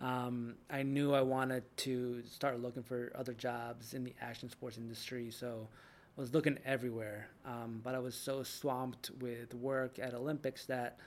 Um, 0.00 0.54
I 0.70 0.82
knew 0.82 1.12
I 1.12 1.20
wanted 1.20 1.64
to 1.78 2.22
start 2.22 2.60
looking 2.60 2.82
for 2.82 3.12
other 3.14 3.34
jobs 3.34 3.92
in 3.92 4.02
the 4.02 4.14
action 4.20 4.48
sports 4.48 4.78
industry, 4.78 5.30
so 5.30 5.68
I 6.16 6.20
was 6.20 6.32
looking 6.32 6.58
everywhere. 6.64 7.28
Um, 7.44 7.80
but 7.84 7.94
I 7.94 7.98
was 7.98 8.14
so 8.14 8.42
swamped 8.42 9.10
with 9.20 9.54
work 9.54 9.98
at 9.98 10.14
Olympics 10.14 10.64
that 10.66 10.98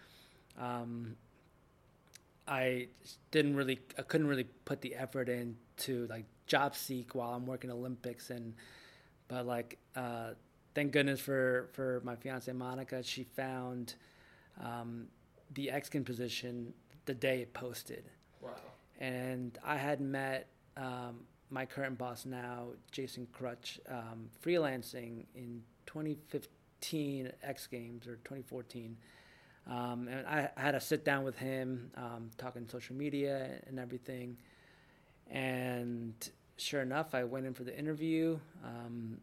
um, 0.59 1.15
I 2.47 2.87
didn't 3.31 3.55
really, 3.55 3.79
I 3.97 4.03
couldn't 4.03 4.27
really 4.27 4.47
put 4.65 4.81
the 4.81 4.95
effort 4.95 5.27
in 5.27 5.57
to 5.77 6.05
like 6.07 6.25
job 6.45 6.75
seek 6.75 7.15
while 7.15 7.33
I'm 7.33 7.47
working 7.47 7.71
Olympics. 7.71 8.29
And 8.29 8.53
but 9.27 9.47
like, 9.47 9.79
uh, 9.95 10.31
thank 10.75 10.91
goodness 10.91 11.19
for 11.19 11.69
for 11.73 12.01
my 12.03 12.15
fiance 12.15 12.51
Monica, 12.51 13.01
she 13.01 13.23
found 13.23 13.95
um, 14.63 15.07
the 15.53 15.71
X-Games 15.71 16.05
position 16.05 16.73
the 17.05 17.13
day 17.15 17.41
it 17.41 17.53
posted. 17.53 18.03
Wow. 18.39 18.51
And 18.99 19.57
I 19.63 19.77
had 19.77 20.01
met 20.01 20.47
um, 20.77 21.25
my 21.49 21.65
current 21.65 21.97
boss 21.97 22.25
now, 22.25 22.67
Jason 22.91 23.27
Crutch, 23.31 23.79
um, 23.89 24.29
freelancing 24.43 25.25
in 25.35 25.61
2015 25.85 27.31
X 27.43 27.67
Games 27.67 28.07
or 28.07 28.15
2014. 28.17 28.97
Um, 29.69 30.07
and 30.09 30.27
I, 30.27 30.49
I 30.57 30.61
had 30.61 30.75
a 30.75 30.81
sit 30.81 31.05
down 31.05 31.23
with 31.23 31.37
him, 31.37 31.91
um, 31.95 32.31
talking 32.37 32.67
social 32.67 32.95
media 32.95 33.61
and 33.67 33.79
everything. 33.79 34.37
And 35.29 36.13
sure 36.57 36.81
enough, 36.81 37.15
I 37.15 37.23
went 37.23 37.45
in 37.45 37.53
for 37.53 37.63
the 37.63 37.77
interview. 37.77 38.39
Um, 38.63 39.19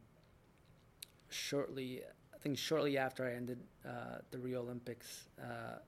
shortly, 1.28 2.02
I 2.34 2.38
think 2.38 2.58
shortly 2.58 2.96
after 2.96 3.26
I 3.26 3.34
ended 3.34 3.58
uh, 3.86 4.18
the 4.30 4.38
Rio 4.38 4.62
Olympics, 4.62 5.28
uh, 5.40 5.78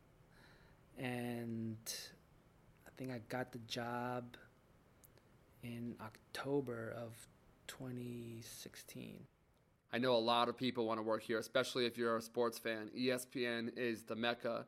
and 0.98 1.76
think 2.96 3.10
I 3.10 3.20
got 3.28 3.52
the 3.52 3.58
job 3.60 4.36
in 5.62 5.94
October 6.00 6.94
of 6.96 7.14
2016. 7.68 9.18
I 9.92 9.98
know 9.98 10.14
a 10.14 10.16
lot 10.16 10.48
of 10.48 10.56
people 10.56 10.86
want 10.86 10.98
to 10.98 11.02
work 11.02 11.22
here, 11.22 11.38
especially 11.38 11.86
if 11.86 11.98
you're 11.98 12.16
a 12.16 12.22
sports 12.22 12.58
fan. 12.58 12.90
ESPN 12.96 13.76
is 13.76 14.04
the 14.04 14.16
mecca. 14.16 14.64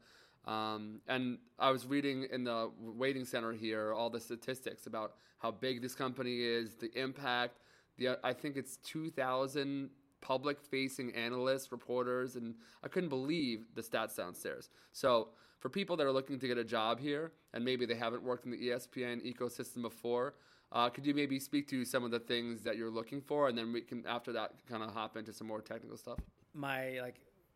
Um, 0.46 1.00
and 1.08 1.38
I 1.58 1.70
was 1.70 1.86
reading 1.86 2.26
in 2.30 2.44
the 2.44 2.70
waiting 2.78 3.24
center 3.24 3.52
here 3.52 3.94
all 3.94 4.10
the 4.10 4.20
statistics 4.20 4.86
about 4.86 5.14
how 5.38 5.50
big 5.50 5.80
this 5.80 5.94
company 5.94 6.42
is, 6.42 6.74
the 6.74 6.90
impact. 6.98 7.60
The 7.96 8.18
I 8.22 8.32
think 8.34 8.56
it's 8.56 8.76
2,000 8.78 9.88
public-facing 10.20 11.14
analysts, 11.14 11.70
reporters, 11.70 12.36
and 12.36 12.54
I 12.82 12.88
couldn't 12.88 13.10
believe 13.10 13.66
the 13.74 13.82
stats 13.82 14.16
downstairs. 14.16 14.70
So 14.92 15.28
for 15.64 15.70
people 15.70 15.96
that 15.96 16.06
are 16.06 16.12
looking 16.12 16.38
to 16.38 16.46
get 16.46 16.58
a 16.58 16.62
job 16.62 17.00
here 17.00 17.32
and 17.54 17.64
maybe 17.64 17.86
they 17.86 17.94
haven't 17.94 18.22
worked 18.22 18.44
in 18.44 18.50
the 18.50 18.68
ESPN 18.68 19.24
ecosystem 19.24 19.80
before, 19.80 20.34
uh, 20.72 20.90
could 20.90 21.06
you 21.06 21.14
maybe 21.14 21.40
speak 21.40 21.66
to 21.68 21.86
some 21.86 22.04
of 22.04 22.10
the 22.10 22.18
things 22.18 22.60
that 22.64 22.76
you're 22.76 22.90
looking 22.90 23.22
for, 23.22 23.48
and 23.48 23.56
then 23.56 23.72
we 23.72 23.80
can 23.80 24.04
after 24.06 24.30
that 24.30 24.52
kind 24.68 24.82
of 24.82 24.92
hop 24.92 25.16
into 25.16 25.32
some 25.32 25.46
more 25.46 25.62
technical 25.62 25.96
stuff. 25.96 26.18
My 26.52 27.00
like 27.00 27.14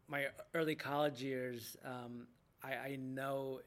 my 0.09 0.29
early 0.55 0.75
college 0.75 1.23
years, 1.23 1.77
um, 1.85 2.29
I, 2.65 2.93
I 2.93 2.97
know 2.99 3.61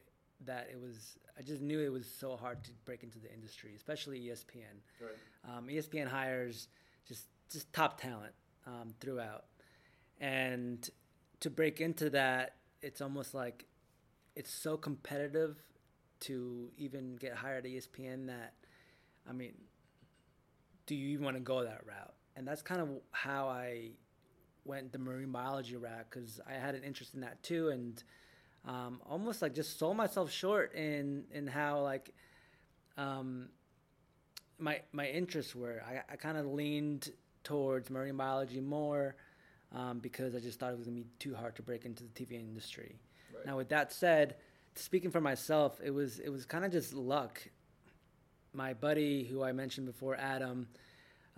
that 0.44 0.68
it 0.72 0.80
was. 0.80 1.18
I 1.38 1.42
just 1.42 1.62
knew 1.62 1.78
it 1.78 1.92
was 1.92 2.10
so 2.10 2.36
hard 2.36 2.64
to 2.64 2.70
break 2.84 3.04
into 3.04 3.20
the 3.20 3.32
industry, 3.32 3.74
especially 3.76 4.22
ESPN. 4.22 4.80
Right. 5.00 5.56
Um, 5.56 5.68
ESPN 5.68 6.08
hires 6.08 6.66
just 7.06 7.26
just 7.48 7.72
top 7.72 8.00
talent 8.00 8.32
um, 8.66 8.92
throughout, 8.98 9.44
and 10.20 10.90
to 11.38 11.48
break 11.48 11.80
into 11.80 12.10
that, 12.10 12.56
it's 12.80 13.00
almost 13.00 13.34
like 13.34 13.66
it's 14.34 14.52
so 14.52 14.76
competitive 14.76 15.56
to 16.20 16.70
even 16.78 17.16
get 17.16 17.34
hired 17.34 17.66
at 17.66 17.72
ESPN 17.72 18.26
that 18.28 18.54
I 19.28 19.32
mean, 19.32 19.54
do 20.86 20.94
you 20.94 21.10
even 21.10 21.24
want 21.24 21.36
to 21.36 21.42
go 21.42 21.62
that 21.64 21.86
route? 21.86 22.14
And 22.36 22.46
that's 22.46 22.62
kind 22.62 22.80
of 22.80 22.88
how 23.10 23.48
I 23.48 23.90
went 24.64 24.92
the 24.92 24.98
marine 24.98 25.30
biology 25.32 25.76
route 25.76 26.06
because 26.10 26.40
I 26.48 26.54
had 26.54 26.74
an 26.74 26.82
interest 26.82 27.14
in 27.14 27.20
that 27.20 27.42
too, 27.42 27.68
and 27.68 28.02
um, 28.66 29.00
almost 29.08 29.42
like 29.42 29.54
just 29.54 29.78
sold 29.78 29.96
myself 29.96 30.30
short 30.30 30.74
in 30.74 31.24
in 31.32 31.46
how 31.46 31.80
like 31.80 32.14
um, 32.96 33.48
my 34.58 34.80
my 34.92 35.08
interests 35.08 35.54
were. 35.54 35.82
I, 35.86 36.12
I 36.12 36.16
kind 36.16 36.38
of 36.38 36.46
leaned 36.46 37.10
towards 37.44 37.90
marine 37.90 38.16
biology 38.16 38.60
more 38.60 39.16
um, 39.72 39.98
because 39.98 40.34
I 40.34 40.38
just 40.38 40.58
thought 40.58 40.72
it 40.72 40.78
was 40.78 40.86
gonna 40.86 41.00
be 41.00 41.06
too 41.18 41.34
hard 41.34 41.56
to 41.56 41.62
break 41.62 41.84
into 41.84 42.04
the 42.04 42.10
TV 42.10 42.32
industry. 42.32 42.98
Right. 43.44 43.50
Now, 43.52 43.56
with 43.56 43.68
that 43.70 43.92
said, 43.92 44.36
speaking 44.74 45.10
for 45.10 45.20
myself, 45.20 45.80
it 45.84 45.90
was 45.90 46.18
it 46.18 46.30
was 46.30 46.46
kind 46.46 46.64
of 46.64 46.72
just 46.72 46.94
luck 46.94 47.48
my 48.54 48.74
buddy 48.74 49.24
who 49.24 49.42
I 49.42 49.52
mentioned 49.52 49.86
before, 49.86 50.16
Adam, 50.16 50.68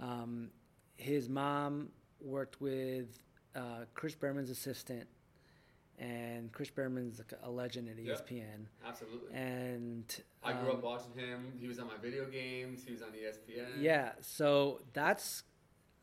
um, 0.00 0.50
his 0.96 1.28
mom 1.28 1.88
worked 2.20 2.60
with 2.60 3.06
uh, 3.54 3.84
Chris 3.94 4.14
Berman's 4.14 4.50
assistant, 4.50 5.06
and 5.98 6.50
Chris 6.52 6.70
Berman's 6.70 7.20
a 7.42 7.50
legend 7.50 7.88
at 7.88 7.96
ESPN. 7.96 8.30
Yeah, 8.30 8.88
absolutely. 8.88 9.32
And 9.32 10.22
I 10.42 10.52
grew 10.54 10.70
um, 10.70 10.78
up 10.78 10.82
watching 10.82 11.12
him. 11.14 11.52
He 11.60 11.68
was 11.68 11.78
on 11.78 11.86
my 11.86 11.96
video 12.02 12.26
games. 12.26 12.82
He 12.84 12.92
was 12.92 13.02
on 13.02 13.10
ESPN. 13.10 13.80
Yeah, 13.80 14.12
so 14.20 14.80
that's 14.92 15.44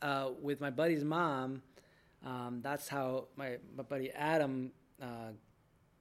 uh, 0.01 0.29
with 0.41 0.61
my 0.61 0.69
buddy's 0.69 1.03
mom. 1.03 1.61
Um, 2.25 2.59
that's 2.61 2.87
how 2.87 3.27
my, 3.35 3.57
my 3.75 3.83
buddy 3.83 4.11
Adam 4.11 4.71
uh, 5.01 5.31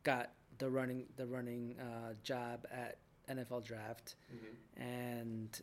got 0.03 0.33
the 0.59 0.69
running 0.71 1.07
the 1.17 1.27
running 1.27 1.77
uh, 1.81 2.15
job 2.23 2.67
at 2.71 2.99
NFL 3.29 3.65
Draft, 3.65 4.17
Mhm. 4.33 4.83
and 4.83 5.63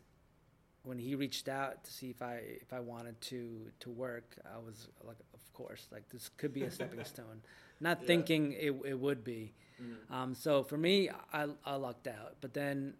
when 0.84 0.98
he 0.98 1.15
reached 1.15 1.50
out 1.50 1.84
to 1.84 1.91
see 1.91 2.10
if 2.10 2.22
I 2.22 2.36
if 2.62 2.72
I 2.72 2.79
wanted 2.79 3.20
to 3.22 3.72
to 3.82 3.89
work, 3.89 4.36
I 4.46 4.58
was 4.58 4.88
like, 5.03 5.17
of 5.34 5.53
course, 5.53 5.88
like 5.91 6.08
this 6.10 6.29
could 6.38 6.53
be 6.53 6.63
a 6.63 6.72
stepping 6.72 7.03
stone. 7.15 7.41
Not 7.79 8.01
Yeah. 8.01 8.08
thinking 8.08 8.53
it 8.53 8.72
it 8.86 9.00
would 9.00 9.24
be. 9.24 9.53
Mhm. 9.82 10.12
Um, 10.12 10.34
so 10.36 10.63
for 10.63 10.77
me, 10.77 11.10
I, 11.34 11.48
I 11.65 11.75
lucked 11.75 12.08
out. 12.08 12.38
But 12.41 12.53
then 12.53 12.96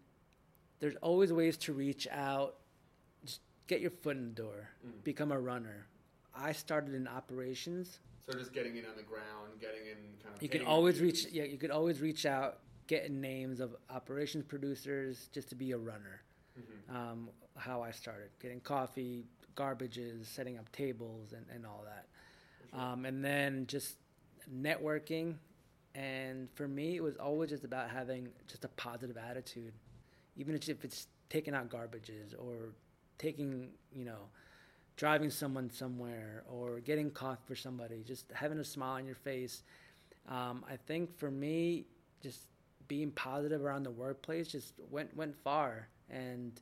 there's 0.80 0.94
always 0.96 1.32
ways 1.32 1.56
to 1.58 1.72
reach 1.72 2.06
out, 2.08 2.56
just 3.24 3.40
get 3.66 3.80
your 3.80 3.90
foot 3.90 4.16
in 4.16 4.28
the 4.28 4.34
door, 4.34 4.68
Mhm. 4.86 5.02
become 5.02 5.32
a 5.32 5.40
runner. 5.40 5.86
I 6.34 6.52
started 6.52 6.94
in 6.94 7.08
operations. 7.08 7.98
So 8.30 8.38
just 8.38 8.52
getting 8.52 8.76
in 8.76 8.84
on 8.84 8.94
the 8.96 9.02
ground, 9.02 9.58
getting 9.58 9.86
in 9.86 9.96
kind 10.22 10.36
of. 10.36 10.42
You 10.42 10.50
can 10.50 10.62
always 10.62 11.00
reach, 11.00 11.26
yeah, 11.32 11.44
you 11.44 11.56
could 11.56 11.70
always 11.70 12.00
reach 12.00 12.26
out, 12.26 12.58
get 12.86 13.10
names 13.10 13.58
of 13.58 13.74
operations 13.88 14.44
producers 14.44 15.28
just 15.32 15.48
to 15.48 15.54
be 15.54 15.72
a 15.72 15.78
runner. 15.78 16.20
Mhm. 16.58 16.94
Um, 16.94 17.30
how 17.56 17.82
I 17.82 17.90
started, 17.90 18.30
getting 18.38 18.60
coffee, 18.60 19.24
garbages, 19.56 20.26
setting 20.26 20.58
up 20.58 20.70
tables, 20.72 21.32
and, 21.32 21.46
and 21.48 21.64
all 21.64 21.82
that. 21.84 22.06
sure. 22.70 22.80
Um, 22.80 23.06
and 23.06 23.24
then 23.24 23.66
just 23.66 23.96
networking. 24.52 25.36
And 25.94 26.48
for 26.54 26.68
me, 26.68 26.96
it 26.96 27.02
was 27.02 27.16
always 27.16 27.50
just 27.50 27.64
about 27.64 27.88
having 27.90 28.28
just 28.46 28.64
a 28.64 28.68
positive 28.68 29.16
attitude, 29.16 29.72
even 30.36 30.54
if 30.54 30.84
it's 30.84 31.06
taking 31.30 31.54
out 31.54 31.70
garbages 31.70 32.34
or 32.38 32.74
taking, 33.16 33.70
you 33.90 34.04
know, 34.04 34.28
driving 34.98 35.30
someone 35.30 35.70
somewhere 35.70 36.42
or 36.50 36.80
getting 36.80 37.08
caught 37.08 37.38
for 37.46 37.54
somebody, 37.54 38.02
just 38.04 38.26
having 38.34 38.58
a 38.58 38.64
smile 38.64 38.96
on 38.96 39.06
your 39.06 39.14
face. 39.14 39.62
Um, 40.28 40.64
I 40.68 40.76
think 40.76 41.16
for 41.16 41.30
me, 41.30 41.86
just 42.20 42.40
being 42.88 43.12
positive 43.12 43.64
around 43.64 43.84
the 43.84 43.92
workplace 43.92 44.48
just 44.48 44.74
went 44.90 45.16
went 45.16 45.36
far, 45.36 45.88
and 46.10 46.60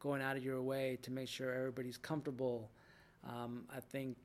going 0.00 0.20
out 0.20 0.36
of 0.36 0.44
your 0.44 0.60
way 0.60 0.98
to 1.02 1.12
make 1.12 1.28
sure 1.28 1.54
everybody's 1.54 1.96
comfortable. 1.96 2.68
Um, 3.24 3.64
I 3.74 3.78
think 3.78 4.16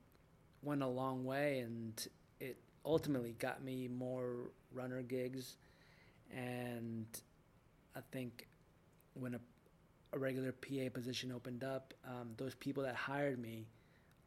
went 0.63 0.81
a 0.81 0.87
long 0.87 1.23
way, 1.23 1.59
and 1.59 2.07
it 2.39 2.57
ultimately 2.83 3.35
got 3.37 3.63
me 3.63 3.87
more 3.87 4.49
runner 4.73 5.03
gigs. 5.03 5.57
And 6.35 7.05
I 7.95 7.99
think 8.11 8.47
when 9.13 9.35
a, 9.35 9.39
a 10.13 10.19
regular 10.19 10.51
PA 10.51 10.89
position 10.93 11.31
opened 11.31 11.63
up, 11.63 11.93
um, 12.05 12.29
those 12.37 12.55
people 12.55 12.83
that 12.83 12.95
hired 12.95 13.39
me, 13.39 13.67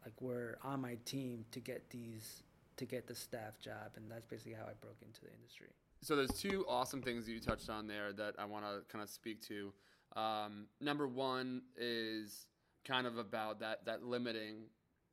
like, 0.05 0.21
were 0.21 0.59
on 0.63 0.81
my 0.81 0.97
team 1.05 1.45
to 1.53 1.61
get 1.61 1.89
these 1.91 2.43
to 2.77 2.87
get 2.87 3.07
the 3.07 3.15
staff 3.15 3.61
job, 3.61 3.93
and 3.97 4.11
that's 4.11 4.25
basically 4.25 4.55
how 4.55 4.65
I 4.65 4.73
broke 4.81 4.97
into 5.03 5.21
the 5.21 5.31
industry. 5.35 5.67
So 6.01 6.17
there's 6.17 6.31
two 6.31 6.65
awesome 6.67 7.03
things 7.03 7.29
you 7.29 7.39
touched 7.39 7.69
on 7.69 7.87
there 7.87 8.11
that 8.15 8.37
I 8.39 8.47
want 8.47 8.65
to 8.65 8.81
kind 8.91 9.03
of 9.03 9.11
speak 9.11 9.47
to. 9.49 9.73
Um, 10.17 10.65
number 10.81 11.07
one 11.07 11.61
is 11.77 12.47
kind 12.87 13.07
of 13.07 13.19
about 13.19 13.61
that 13.61 13.85
that 13.85 14.03
limiting 14.03 14.63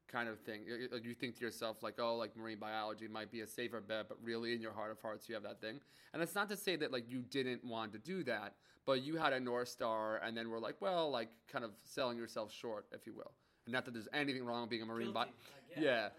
kind 0.07 0.29
of 0.29 0.39
thing. 0.39 0.61
You, 0.65 1.13
think 1.13 1.35
to 1.35 1.41
yourself 1.41 1.83
like, 1.83 1.95
oh, 1.99 2.15
like 2.15 2.35
marine 2.35 2.59
biology 2.59 3.07
might 3.07 3.31
be 3.31 3.41
a 3.41 3.47
safer 3.47 3.81
bet, 3.81 4.07
but 4.07 4.17
really 4.23 4.53
in 4.53 4.61
your 4.61 4.71
heart 4.71 4.91
of 4.91 4.99
hearts 5.01 5.27
you 5.27 5.35
have 5.35 5.43
that 5.43 5.61
thing. 5.61 5.79
And 6.13 6.21
it's 6.21 6.35
not 6.35 6.49
to 6.49 6.57
say 6.57 6.75
that 6.77 6.91
like 6.91 7.09
you 7.09 7.23
didn't 7.29 7.63
want 7.63 7.91
to 7.93 7.99
do 7.99 8.23
that, 8.23 8.53
but 8.85 9.03
you 9.03 9.17
had 9.17 9.33
a 9.33 9.39
north 9.39 9.67
star, 9.67 10.21
and 10.23 10.35
then 10.35 10.49
we're 10.49 10.59
like, 10.59 10.75
well, 10.79 11.11
like 11.11 11.29
kind 11.51 11.65
of 11.65 11.71
selling 11.83 12.17
yourself 12.17 12.51
short, 12.51 12.85
if 12.91 13.05
you 13.05 13.13
will. 13.13 13.31
And 13.65 13.73
not 13.73 13.85
that 13.85 13.93
there's 13.93 14.07
anything 14.13 14.45
wrong 14.45 14.61
with 14.61 14.69
being 14.69 14.81
a 14.81 14.85
marine 14.85 15.11
bi- 15.11 15.27
yeah. 15.75 15.83
yeah. 15.83 16.09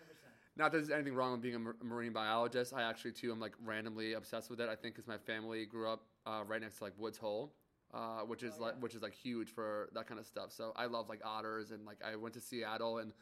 Not 0.57 0.73
that 0.73 0.79
there's 0.79 0.91
anything 0.91 1.15
wrong 1.15 1.33
with 1.33 1.41
being 1.41 1.55
a 1.55 1.85
marine 1.85 2.13
biologist. 2.13 2.75
I 2.75 2.83
actually 2.83 3.13
too 3.13 3.31
am 3.31 3.41
like 3.41 3.55
randomly 3.65 4.15
obsessed 4.15 4.51
with 4.51 4.61
it. 4.61 4.69
I 4.69 4.75
think 4.75 4.95
because 4.95 5.07
my 5.07 5.17
family 5.17 5.65
grew 5.65 5.89
up 5.89 6.03
uh, 6.27 6.43
right 6.47 6.61
next 6.61 6.79
to 6.79 6.85
like 6.85 6.95
Woods 6.99 7.17
Hole, 7.17 7.55
uh, 7.95 8.21
which 8.21 8.43
is 8.43 8.55
oh, 8.55 8.57
yeah. 8.59 8.67
like 8.67 8.83
which 8.83 8.95
is 8.95 9.03
like 9.03 9.15
huge 9.15 9.55
for 9.55 9.89
that 9.95 10.07
kind 10.07 10.21
of 10.21 10.27
stuff. 10.27 10.53
So 10.53 10.73
I 10.77 10.87
love 10.87 11.09
like 11.09 11.21
otters 11.25 11.71
and 11.71 11.87
like 11.87 11.99
I 12.05 12.17
went 12.17 12.35
to 12.35 12.41
Seattle 12.41 12.99
and 12.99 13.13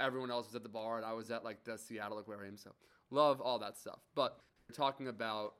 everyone 0.00 0.30
else 0.30 0.46
was 0.46 0.54
at 0.54 0.62
the 0.62 0.68
bar 0.68 0.96
and 0.96 1.06
I 1.06 1.12
was 1.12 1.30
at 1.30 1.44
like 1.44 1.64
the 1.64 1.78
Seattle 1.78 2.18
Aquarium. 2.18 2.56
So 2.56 2.70
love 3.10 3.40
all 3.40 3.58
that 3.60 3.78
stuff. 3.78 4.00
But 4.14 4.38
talking 4.72 5.08
about 5.08 5.54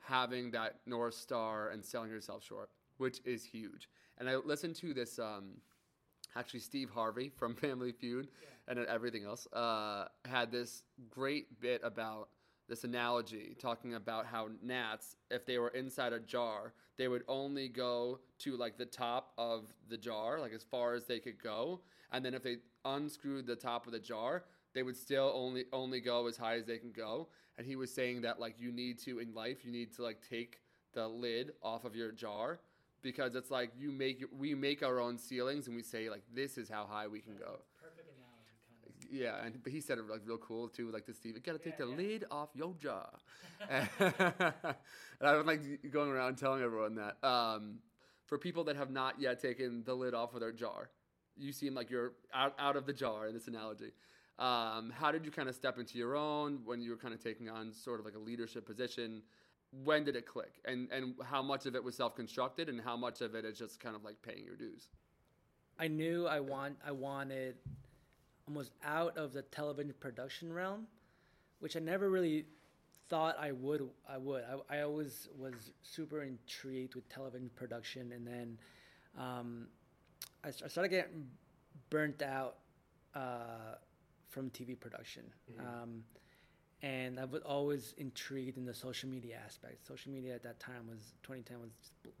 having 0.00 0.50
that 0.52 0.76
North 0.86 1.14
Star 1.14 1.70
and 1.70 1.84
selling 1.84 2.10
yourself 2.10 2.44
short, 2.44 2.70
which 2.98 3.20
is 3.24 3.44
huge. 3.44 3.88
And 4.18 4.28
I 4.28 4.36
listened 4.36 4.76
to 4.76 4.94
this. 4.94 5.18
Um, 5.18 5.60
actually 6.36 6.60
Steve 6.60 6.90
Harvey 6.90 7.30
from 7.36 7.54
Family 7.66 7.92
Feud 7.92 8.28
yeah. 8.40 8.48
and 8.76 8.86
everything 8.86 9.24
else 9.24 9.46
uh, 9.52 10.06
had 10.24 10.50
this 10.50 10.82
great 11.10 11.60
bit 11.60 11.80
about 11.84 12.28
this 12.68 12.84
analogy 12.84 13.56
talking 13.58 13.94
about 13.94 14.26
how 14.26 14.48
gnats 14.62 15.16
if 15.30 15.46
they 15.46 15.58
were 15.58 15.68
inside 15.68 16.12
a 16.12 16.20
jar 16.20 16.72
they 16.96 17.08
would 17.08 17.22
only 17.28 17.68
go 17.68 18.18
to 18.38 18.56
like 18.56 18.76
the 18.76 18.84
top 18.84 19.32
of 19.38 19.64
the 19.88 19.96
jar 19.96 20.38
like 20.38 20.52
as 20.52 20.62
far 20.62 20.94
as 20.94 21.04
they 21.04 21.18
could 21.18 21.42
go 21.42 21.80
and 22.12 22.24
then 22.24 22.34
if 22.34 22.42
they 22.42 22.56
unscrewed 22.84 23.46
the 23.46 23.56
top 23.56 23.86
of 23.86 23.92
the 23.92 23.98
jar 23.98 24.44
they 24.74 24.82
would 24.82 24.96
still 24.96 25.32
only 25.34 25.64
only 25.72 26.00
go 26.00 26.26
as 26.26 26.36
high 26.36 26.56
as 26.56 26.66
they 26.66 26.78
can 26.78 26.92
go 26.92 27.28
and 27.56 27.66
he 27.66 27.76
was 27.76 27.92
saying 27.92 28.20
that 28.20 28.38
like 28.38 28.54
you 28.58 28.70
need 28.70 28.98
to 28.98 29.18
in 29.18 29.34
life 29.34 29.64
you 29.64 29.72
need 29.72 29.92
to 29.94 30.02
like 30.02 30.18
take 30.28 30.60
the 30.94 31.06
lid 31.06 31.52
off 31.62 31.84
of 31.84 31.94
your 31.94 32.12
jar 32.12 32.60
because 33.02 33.34
it's 33.34 33.50
like 33.50 33.70
you 33.78 33.90
make 33.90 34.24
we 34.36 34.54
make 34.54 34.82
our 34.82 35.00
own 35.00 35.18
ceilings 35.18 35.66
and 35.66 35.76
we 35.76 35.82
say 35.82 36.10
like 36.10 36.22
this 36.34 36.58
is 36.58 36.68
how 36.68 36.86
high 36.88 37.06
we 37.06 37.20
can 37.20 37.36
go. 37.36 37.60
Perfect 37.80 38.08
analogy, 38.16 38.58
kind 38.66 38.82
of. 38.86 38.97
Yeah, 39.10 39.44
and 39.44 39.62
but 39.62 39.72
he 39.72 39.80
said 39.80 39.98
it 39.98 40.08
like 40.08 40.20
real 40.26 40.38
cool 40.38 40.68
too, 40.68 40.90
like 40.90 41.06
to 41.06 41.14
Steve. 41.14 41.34
You 41.34 41.40
gotta 41.40 41.58
take 41.58 41.78
yeah, 41.78 41.86
the 41.86 41.90
yeah. 41.90 41.96
lid 41.96 42.24
off 42.30 42.50
your 42.54 42.74
jaw. 42.74 43.08
and 43.70 43.88
I 45.20 45.36
was 45.36 45.46
like 45.46 45.62
going 45.90 46.10
around 46.10 46.36
telling 46.36 46.62
everyone 46.62 46.96
that. 46.96 47.26
Um, 47.26 47.78
for 48.26 48.36
people 48.36 48.64
that 48.64 48.76
have 48.76 48.90
not 48.90 49.18
yet 49.18 49.40
taken 49.40 49.82
the 49.84 49.94
lid 49.94 50.12
off 50.12 50.34
of 50.34 50.40
their 50.40 50.52
jar, 50.52 50.90
you 51.34 51.50
seem 51.50 51.74
like 51.74 51.88
you're 51.88 52.12
out, 52.34 52.54
out 52.58 52.76
of 52.76 52.84
the 52.84 52.92
jar 52.92 53.26
in 53.26 53.32
this 53.32 53.48
analogy. 53.48 53.92
Um, 54.38 54.92
how 54.94 55.10
did 55.10 55.24
you 55.24 55.30
kind 55.30 55.48
of 55.48 55.54
step 55.54 55.78
into 55.78 55.96
your 55.96 56.14
own 56.14 56.60
when 56.66 56.82
you 56.82 56.90
were 56.90 56.98
kind 56.98 57.14
of 57.14 57.24
taking 57.24 57.48
on 57.48 57.72
sort 57.72 58.00
of 58.00 58.04
like 58.04 58.14
a 58.14 58.18
leadership 58.18 58.66
position? 58.66 59.22
when 59.70 60.04
did 60.04 60.16
it 60.16 60.26
click 60.26 60.60
and 60.64 60.88
and 60.90 61.14
how 61.24 61.42
much 61.42 61.66
of 61.66 61.74
it 61.74 61.84
was 61.84 61.96
self-constructed 61.96 62.68
and 62.68 62.80
how 62.80 62.96
much 62.96 63.20
of 63.20 63.34
it 63.34 63.44
is 63.44 63.58
just 63.58 63.80
kind 63.80 63.94
of 63.94 64.02
like 64.02 64.16
paying 64.22 64.44
your 64.44 64.56
dues 64.56 64.88
i 65.78 65.86
knew 65.86 66.26
i 66.26 66.40
want 66.40 66.76
i 66.86 66.90
wanted 66.90 67.56
almost 68.48 68.72
out 68.84 69.16
of 69.16 69.32
the 69.32 69.42
television 69.42 69.94
production 70.00 70.52
realm 70.52 70.86
which 71.60 71.76
i 71.76 71.80
never 71.80 72.08
really 72.08 72.46
thought 73.08 73.36
i 73.38 73.52
would 73.52 73.86
i 74.08 74.16
would 74.16 74.42
i, 74.70 74.78
I 74.78 74.82
always 74.82 75.28
was 75.38 75.72
super 75.82 76.22
intrigued 76.22 76.94
with 76.94 77.08
television 77.08 77.50
production 77.54 78.12
and 78.12 78.26
then 78.26 78.58
um, 79.18 79.66
I, 80.44 80.48
I, 80.48 80.68
started 80.68 80.90
getting 80.90 81.26
burnt 81.90 82.22
out 82.22 82.56
uh, 83.14 83.76
from 84.28 84.50
tv 84.50 84.78
production 84.78 85.24
mm-hmm. 85.50 85.66
um, 85.66 86.04
and 86.80 87.18
I 87.18 87.24
was 87.24 87.42
always 87.42 87.94
intrigued 87.98 88.56
in 88.56 88.64
the 88.64 88.72
social 88.72 89.08
media 89.08 89.40
aspect. 89.44 89.84
Social 89.84 90.12
media 90.12 90.36
at 90.36 90.44
that 90.44 90.60
time 90.60 90.86
was 90.88 91.14
2010 91.24 91.58
was 91.60 91.70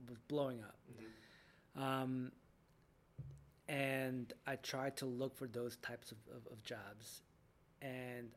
was 0.08 0.18
blowing 0.26 0.60
up, 0.62 0.74
mm-hmm. 0.90 1.80
um, 1.80 2.32
and 3.68 4.32
I 4.46 4.56
tried 4.56 4.96
to 4.98 5.06
look 5.06 5.36
for 5.36 5.46
those 5.46 5.76
types 5.76 6.10
of, 6.10 6.18
of, 6.34 6.52
of, 6.52 6.62
jobs, 6.64 7.22
and 7.82 8.30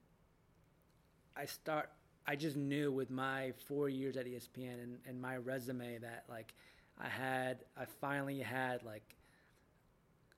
I 1.36 1.46
start. 1.46 1.89
I 2.28 2.36
just 2.36 2.56
knew 2.56 2.91
with 2.91 3.10
my 3.10 3.54
four 3.67 3.89
years 3.89 4.15
at 4.17 4.26
ESPN 4.28 4.84
and, 4.84 5.00
and 5.08 5.20
my 5.20 5.38
resume 5.38 5.98
that 6.00 6.26
like 6.30 6.54
I 7.00 7.08
had 7.08 7.63
I 7.78 7.86
finally 8.00 8.39
had 8.39 8.84
like 8.84 9.15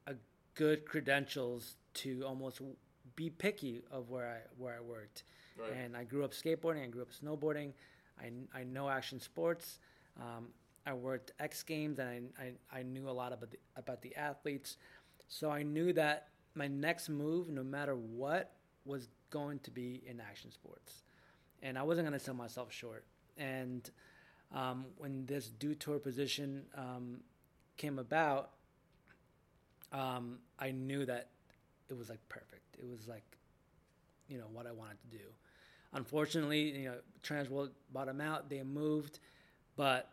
a 0.07 0.13
good 0.55 0.85
credentials 0.85 1.75
to 1.95 2.23
almost 2.25 2.61
be 3.15 3.29
picky 3.29 3.81
of 3.91 4.09
where 4.09 4.27
I 4.27 4.37
where 4.57 4.75
I 4.75 4.81
worked. 4.81 5.23
Right. 5.57 5.71
And 5.73 5.97
I 5.97 6.03
grew 6.03 6.23
up 6.23 6.31
skateboarding. 6.31 6.83
I 6.83 6.87
grew 6.87 7.01
up 7.01 7.11
snowboarding. 7.11 7.73
I, 8.19 8.31
I 8.57 8.63
know 8.63 8.89
action 8.89 9.19
sports. 9.19 9.79
Um, 10.19 10.47
I 10.85 10.93
worked 10.93 11.31
X 11.39 11.63
Games, 11.63 11.99
and 11.99 12.29
I, 12.37 12.43
I, 12.43 12.79
I 12.79 12.83
knew 12.83 13.09
a 13.09 13.11
lot 13.11 13.33
about 13.33 13.51
the, 13.51 13.57
about 13.75 14.01
the 14.01 14.15
athletes. 14.15 14.77
So 15.27 15.49
I 15.49 15.63
knew 15.63 15.93
that 15.93 16.27
my 16.55 16.67
next 16.67 17.09
move, 17.09 17.49
no 17.49 17.63
matter 17.63 17.95
what, 17.95 18.51
was 18.85 19.07
going 19.29 19.59
to 19.59 19.71
be 19.71 20.03
in 20.05 20.19
action 20.19 20.51
sports, 20.51 21.03
and 21.61 21.77
I 21.77 21.83
wasn't 21.83 22.07
going 22.07 22.19
to 22.19 22.23
sell 22.23 22.35
myself 22.35 22.71
short. 22.71 23.05
And 23.37 23.89
um, 24.53 24.85
when 24.97 25.25
this 25.25 25.47
Dew 25.47 25.73
Tour 25.73 25.99
position 25.99 26.63
um, 26.77 27.21
came 27.77 27.97
about, 27.97 28.51
um, 29.91 30.39
I 30.59 30.71
knew 30.71 31.05
that 31.05 31.29
it 31.89 31.97
was 31.97 32.09
like 32.09 32.19
perfect. 32.29 32.75
It 32.77 32.87
was 32.87 33.07
like, 33.07 33.23
you 34.27 34.37
know, 34.37 34.47
what 34.51 34.67
I 34.67 34.71
wanted 34.71 34.97
to 35.09 35.17
do. 35.17 35.23
Unfortunately, 35.93 36.77
you 36.77 36.89
know, 36.89 36.95
Transworld 37.23 37.69
bottom 37.91 38.19
out. 38.19 38.49
They 38.49 38.61
moved, 38.63 39.19
but 39.75 40.09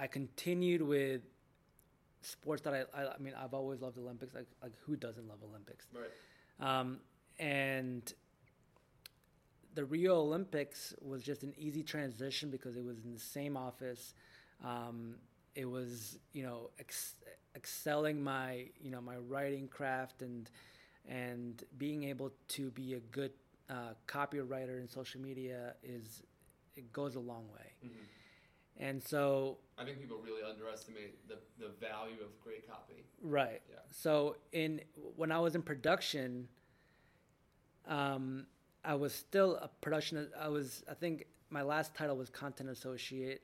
I 0.00 0.06
continued 0.06 0.80
with 0.80 1.20
sports 2.22 2.62
that 2.62 2.72
I, 2.72 2.98
I, 2.98 3.14
I 3.14 3.18
mean, 3.18 3.34
I've 3.38 3.52
always 3.52 3.82
loved 3.82 3.98
Olympics. 3.98 4.34
Like, 4.34 4.46
like 4.62 4.72
who 4.86 4.96
doesn't 4.96 5.28
love 5.28 5.38
Olympics? 5.46 5.86
Right. 5.94 6.10
Um, 6.66 7.00
and 7.38 8.12
the 9.74 9.84
Rio 9.84 10.16
Olympics 10.20 10.94
was 11.02 11.22
just 11.22 11.42
an 11.42 11.52
easy 11.58 11.82
transition 11.82 12.50
because 12.50 12.76
it 12.76 12.84
was 12.84 13.04
in 13.04 13.12
the 13.12 13.20
same 13.20 13.58
office. 13.58 14.14
Um, 14.64 15.16
it 15.54 15.66
was 15.66 16.18
you 16.32 16.44
know 16.44 16.70
ex- 16.78 17.16
excelling 17.54 18.22
my 18.22 18.66
you 18.80 18.90
know 18.90 19.00
my 19.02 19.16
writing 19.16 19.68
craft 19.68 20.22
and 20.22 20.50
and 21.08 21.64
being 21.76 22.04
able 22.04 22.32
to 22.48 22.70
be 22.70 22.94
a 22.94 23.00
good 23.00 23.32
uh, 23.68 23.94
copywriter 24.06 24.80
in 24.80 24.88
social 24.88 25.20
media 25.20 25.74
is 25.82 26.22
it 26.76 26.90
goes 26.90 27.16
a 27.16 27.20
long 27.20 27.44
way. 27.52 27.72
Mm-hmm. 27.84 28.19
And 28.80 29.02
so 29.02 29.58
I 29.78 29.84
think 29.84 30.00
people 30.00 30.16
really 30.24 30.42
underestimate 30.42 31.28
the 31.28 31.36
the 31.58 31.70
value 31.80 32.16
of 32.22 32.40
great 32.42 32.68
copy. 32.68 33.04
Right. 33.22 33.60
Yeah. 33.70 33.76
So 33.90 34.36
in 34.52 34.80
when 35.16 35.30
I 35.30 35.38
was 35.38 35.54
in 35.54 35.62
production, 35.62 36.48
um, 37.86 38.46
I 38.82 38.94
was 38.94 39.12
still 39.12 39.56
a 39.56 39.68
production. 39.82 40.28
I 40.40 40.48
was 40.48 40.82
I 40.90 40.94
think 40.94 41.26
my 41.50 41.60
last 41.62 41.94
title 41.94 42.16
was 42.16 42.30
content 42.30 42.70
associate, 42.70 43.42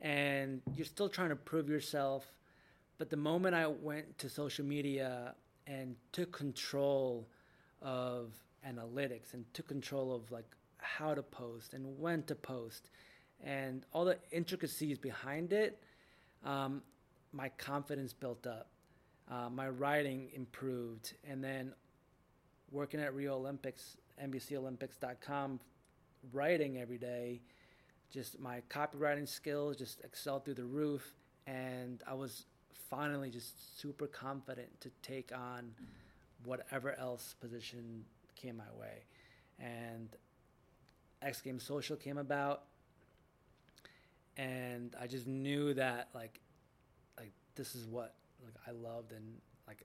and 0.00 0.60
you're 0.74 0.84
still 0.84 1.08
trying 1.08 1.30
to 1.30 1.36
prove 1.36 1.68
yourself. 1.68 2.26
But 2.98 3.08
the 3.08 3.16
moment 3.16 3.54
I 3.54 3.68
went 3.68 4.18
to 4.18 4.28
social 4.28 4.64
media 4.64 5.34
and 5.68 5.94
took 6.10 6.32
control 6.32 7.28
of 7.80 8.32
analytics 8.68 9.34
and 9.34 9.44
took 9.54 9.68
control 9.68 10.12
of 10.14 10.30
like 10.32 10.44
how 10.78 11.14
to 11.14 11.22
post 11.22 11.74
and 11.74 11.98
when 11.98 12.24
to 12.24 12.34
post 12.34 12.90
and 13.42 13.84
all 13.92 14.04
the 14.04 14.18
intricacies 14.30 14.98
behind 14.98 15.52
it, 15.52 15.82
um, 16.44 16.82
my 17.32 17.48
confidence 17.50 18.12
built 18.12 18.46
up. 18.46 18.68
Uh, 19.30 19.48
my 19.48 19.68
writing 19.68 20.28
improved. 20.34 21.14
And 21.28 21.42
then 21.42 21.72
working 22.70 23.00
at 23.00 23.14
Rio 23.14 23.36
Olympics, 23.36 23.96
NBCOlympics.com, 24.22 25.60
writing 26.32 26.78
every 26.78 26.98
day, 26.98 27.40
just 28.10 28.38
my 28.38 28.62
copywriting 28.68 29.26
skills 29.26 29.76
just 29.76 30.02
excelled 30.04 30.44
through 30.44 30.54
the 30.54 30.64
roof. 30.64 31.14
And 31.46 32.02
I 32.06 32.14
was 32.14 32.44
finally 32.90 33.30
just 33.30 33.80
super 33.80 34.06
confident 34.06 34.68
to 34.82 34.90
take 35.02 35.32
on 35.34 35.72
whatever 36.44 36.98
else 36.98 37.34
position 37.40 38.04
came 38.36 38.58
my 38.58 38.64
way. 38.78 39.04
And 39.58 40.08
X 41.22 41.40
Games 41.40 41.62
Social 41.62 41.96
came 41.96 42.18
about 42.18 42.64
and 44.36 44.94
I 45.00 45.06
just 45.06 45.26
knew 45.26 45.74
that 45.74 46.08
like 46.14 46.40
like 47.18 47.32
this 47.54 47.74
is 47.74 47.86
what 47.86 48.14
like 48.44 48.54
I 48.66 48.70
loved 48.70 49.12
and 49.12 49.24
like 49.66 49.84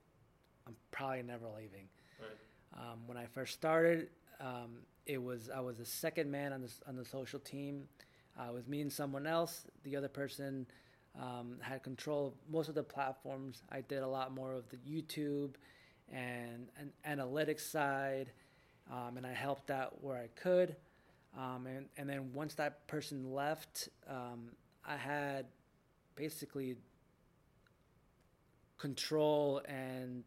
I'm 0.66 0.76
probably 0.90 1.22
never 1.22 1.46
leaving. 1.46 1.88
Right. 2.20 2.80
Um, 2.80 3.00
when 3.06 3.16
I 3.16 3.26
first 3.26 3.54
started, 3.54 4.08
um, 4.40 4.78
it 5.06 5.22
was 5.22 5.50
I 5.54 5.60
was 5.60 5.78
the 5.78 5.84
second 5.84 6.30
man 6.30 6.52
on 6.52 6.62
the 6.62 6.70
on 6.86 6.96
the 6.96 7.04
social 7.04 7.40
team. 7.40 7.84
Uh, 8.38 8.50
it 8.50 8.54
was 8.54 8.68
me 8.68 8.80
and 8.80 8.92
someone 8.92 9.26
else. 9.26 9.66
The 9.82 9.96
other 9.96 10.08
person 10.08 10.66
um, 11.20 11.56
had 11.60 11.82
control 11.82 12.28
of 12.28 12.32
most 12.50 12.68
of 12.68 12.74
the 12.74 12.82
platforms. 12.82 13.62
I 13.70 13.80
did 13.80 14.02
a 14.02 14.06
lot 14.06 14.32
more 14.32 14.52
of 14.52 14.68
the 14.68 14.76
YouTube 14.76 15.54
and 16.12 16.68
an 16.78 16.92
analytics 17.06 17.60
side, 17.60 18.30
um, 18.90 19.16
and 19.16 19.26
I 19.26 19.32
helped 19.32 19.70
out 19.70 20.02
where 20.02 20.16
I 20.16 20.28
could. 20.40 20.76
Um, 21.36 21.66
and, 21.66 21.86
and 21.96 22.08
then 22.08 22.32
once 22.32 22.54
that 22.54 22.86
person 22.86 23.32
left, 23.32 23.88
um, 24.08 24.52
I 24.84 24.96
had 24.96 25.46
basically 26.16 26.76
control 28.78 29.60
and 29.66 30.24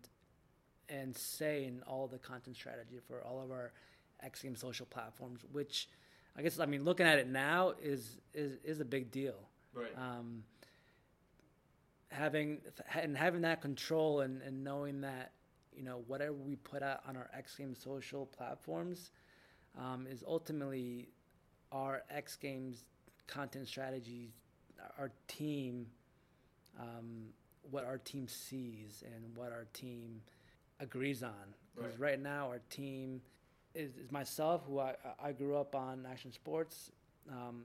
and 0.90 1.16
say 1.16 1.66
in 1.66 1.82
all 1.88 2.08
the 2.08 2.18
content 2.18 2.56
strategy 2.56 3.00
for 3.08 3.24
all 3.24 3.42
of 3.42 3.50
our 3.50 3.72
X 4.22 4.42
Games 4.42 4.60
social 4.60 4.86
platforms, 4.86 5.42
which 5.52 5.90
I 6.38 6.42
guess 6.42 6.60
I 6.60 6.66
mean 6.66 6.84
looking 6.84 7.06
at 7.06 7.18
it 7.18 7.28
now 7.28 7.74
is 7.82 8.20
is 8.34 8.58
is 8.64 8.80
a 8.80 8.86
big 8.86 9.12
deal. 9.12 9.36
Right. 9.74 9.98
Um, 9.98 10.44
having 12.10 12.60
and 12.94 13.18
having 13.18 13.42
that 13.42 13.62
control 13.62 14.20
and, 14.22 14.42
and 14.42 14.64
knowing 14.64 15.02
that 15.02 15.32
you 15.74 15.84
know 15.84 16.04
whatever 16.08 16.34
we 16.34 16.56
put 16.56 16.84
out 16.84 17.02
on 17.08 17.16
our 17.16 17.30
X 17.36 17.56
Games 17.56 17.80
social 17.82 18.26
platforms 18.26 19.12
um, 19.78 20.08
is 20.10 20.24
ultimately 20.28 21.10
our 21.72 22.04
X 22.10 22.36
Games 22.36 22.86
content 23.28 23.68
strategy, 23.68 24.34
our 24.98 25.12
team, 25.28 25.88
um, 26.80 27.28
what 27.70 27.86
our 27.86 27.98
team 27.98 28.28
sees 28.28 29.04
and 29.06 29.36
what 29.36 29.52
our 29.52 29.68
team 29.74 30.22
agrees 30.80 31.24
on. 31.24 31.34
Because 31.76 31.98
right. 32.00 32.12
right. 32.12 32.22
now 32.22 32.48
our 32.48 32.62
team 32.70 33.22
is, 33.74 33.96
is, 33.96 34.12
myself, 34.12 34.64
who 34.68 34.80
I, 34.80 34.96
I 35.24 35.32
grew 35.32 35.58
up 35.58 35.76
on 35.76 36.06
Action 36.10 36.34
Sports, 36.34 36.92
um, 37.30 37.64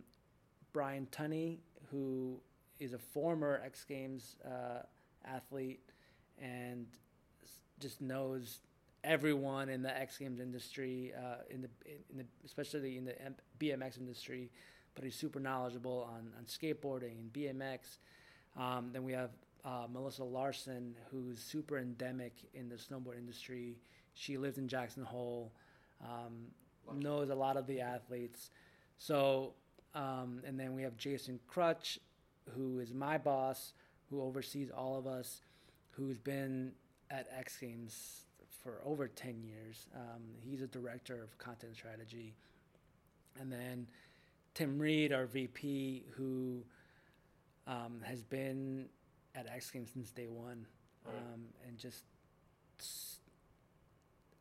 Brian 0.72 1.08
Tunney, 1.10 1.58
who 1.90 2.38
is 2.78 2.92
a 2.92 2.98
former 2.98 3.60
X 3.64 3.84
Games 3.84 4.36
uh, 4.44 4.82
athlete 5.24 5.80
and 6.40 6.86
just 7.80 8.00
knows 8.00 8.60
everyone 9.06 9.68
in 9.68 9.82
the 9.82 9.96
X 9.96 10.18
Games 10.18 10.40
industry, 10.40 11.12
uh, 11.16 11.42
in 11.48 11.62
the 11.62 11.68
in 12.10 12.18
the 12.18 12.24
especially 12.44 12.98
in 12.98 13.04
the 13.04 13.14
BMX 13.58 13.98
industry, 13.98 14.50
but 14.94 15.04
he's 15.04 15.14
super 15.14 15.40
knowledgeable 15.40 16.08
on 16.10 16.32
on 16.36 16.44
skateboarding 16.44 17.12
and 17.20 17.32
BMX. 17.32 17.98
Um, 18.56 18.90
then 18.92 19.04
we 19.04 19.12
have 19.12 19.30
uh, 19.64 19.86
Melissa 19.92 20.24
Larson, 20.24 20.94
who's 21.10 21.38
super 21.38 21.78
endemic 21.78 22.34
in 22.54 22.68
the 22.68 22.76
snowboard 22.76 23.16
industry. 23.16 23.76
She 24.14 24.38
lives 24.38 24.58
in 24.58 24.66
Jackson 24.66 25.02
Hole, 25.04 25.52
um, 26.02 26.48
knows 26.94 27.30
a 27.30 27.34
lot 27.34 27.56
of 27.56 27.66
the 27.66 27.80
athletes. 27.80 28.50
So, 28.98 29.52
um, 29.94 30.40
and 30.46 30.58
then 30.58 30.74
we 30.74 30.82
have 30.82 30.96
Jason 30.96 31.38
Crutch, 31.46 31.98
who 32.54 32.78
is 32.80 32.94
my 32.94 33.18
boss, 33.18 33.72
who 34.08 34.22
oversees 34.22 34.70
all 34.70 34.96
of 34.96 35.06
us, 35.06 35.42
who's 35.90 36.18
been 36.18 36.72
at 37.10 37.28
X 37.36 37.58
Games 37.58 38.25
for 38.66 38.80
over 38.84 39.06
10 39.06 39.44
years. 39.44 39.86
Um, 39.94 40.22
he's 40.42 40.60
a 40.60 40.66
director 40.66 41.22
of 41.22 41.38
content 41.38 41.76
strategy. 41.76 42.34
And 43.38 43.52
then 43.52 43.86
Tim 44.54 44.76
Reed, 44.76 45.12
our 45.12 45.26
VP, 45.26 46.04
who 46.16 46.64
um, 47.68 48.00
has 48.02 48.24
been 48.24 48.86
at 49.36 49.46
X 49.46 49.70
Games 49.70 49.90
since 49.92 50.10
day 50.10 50.26
one 50.26 50.66
um, 51.06 51.42
and 51.66 51.78
just 51.78 52.02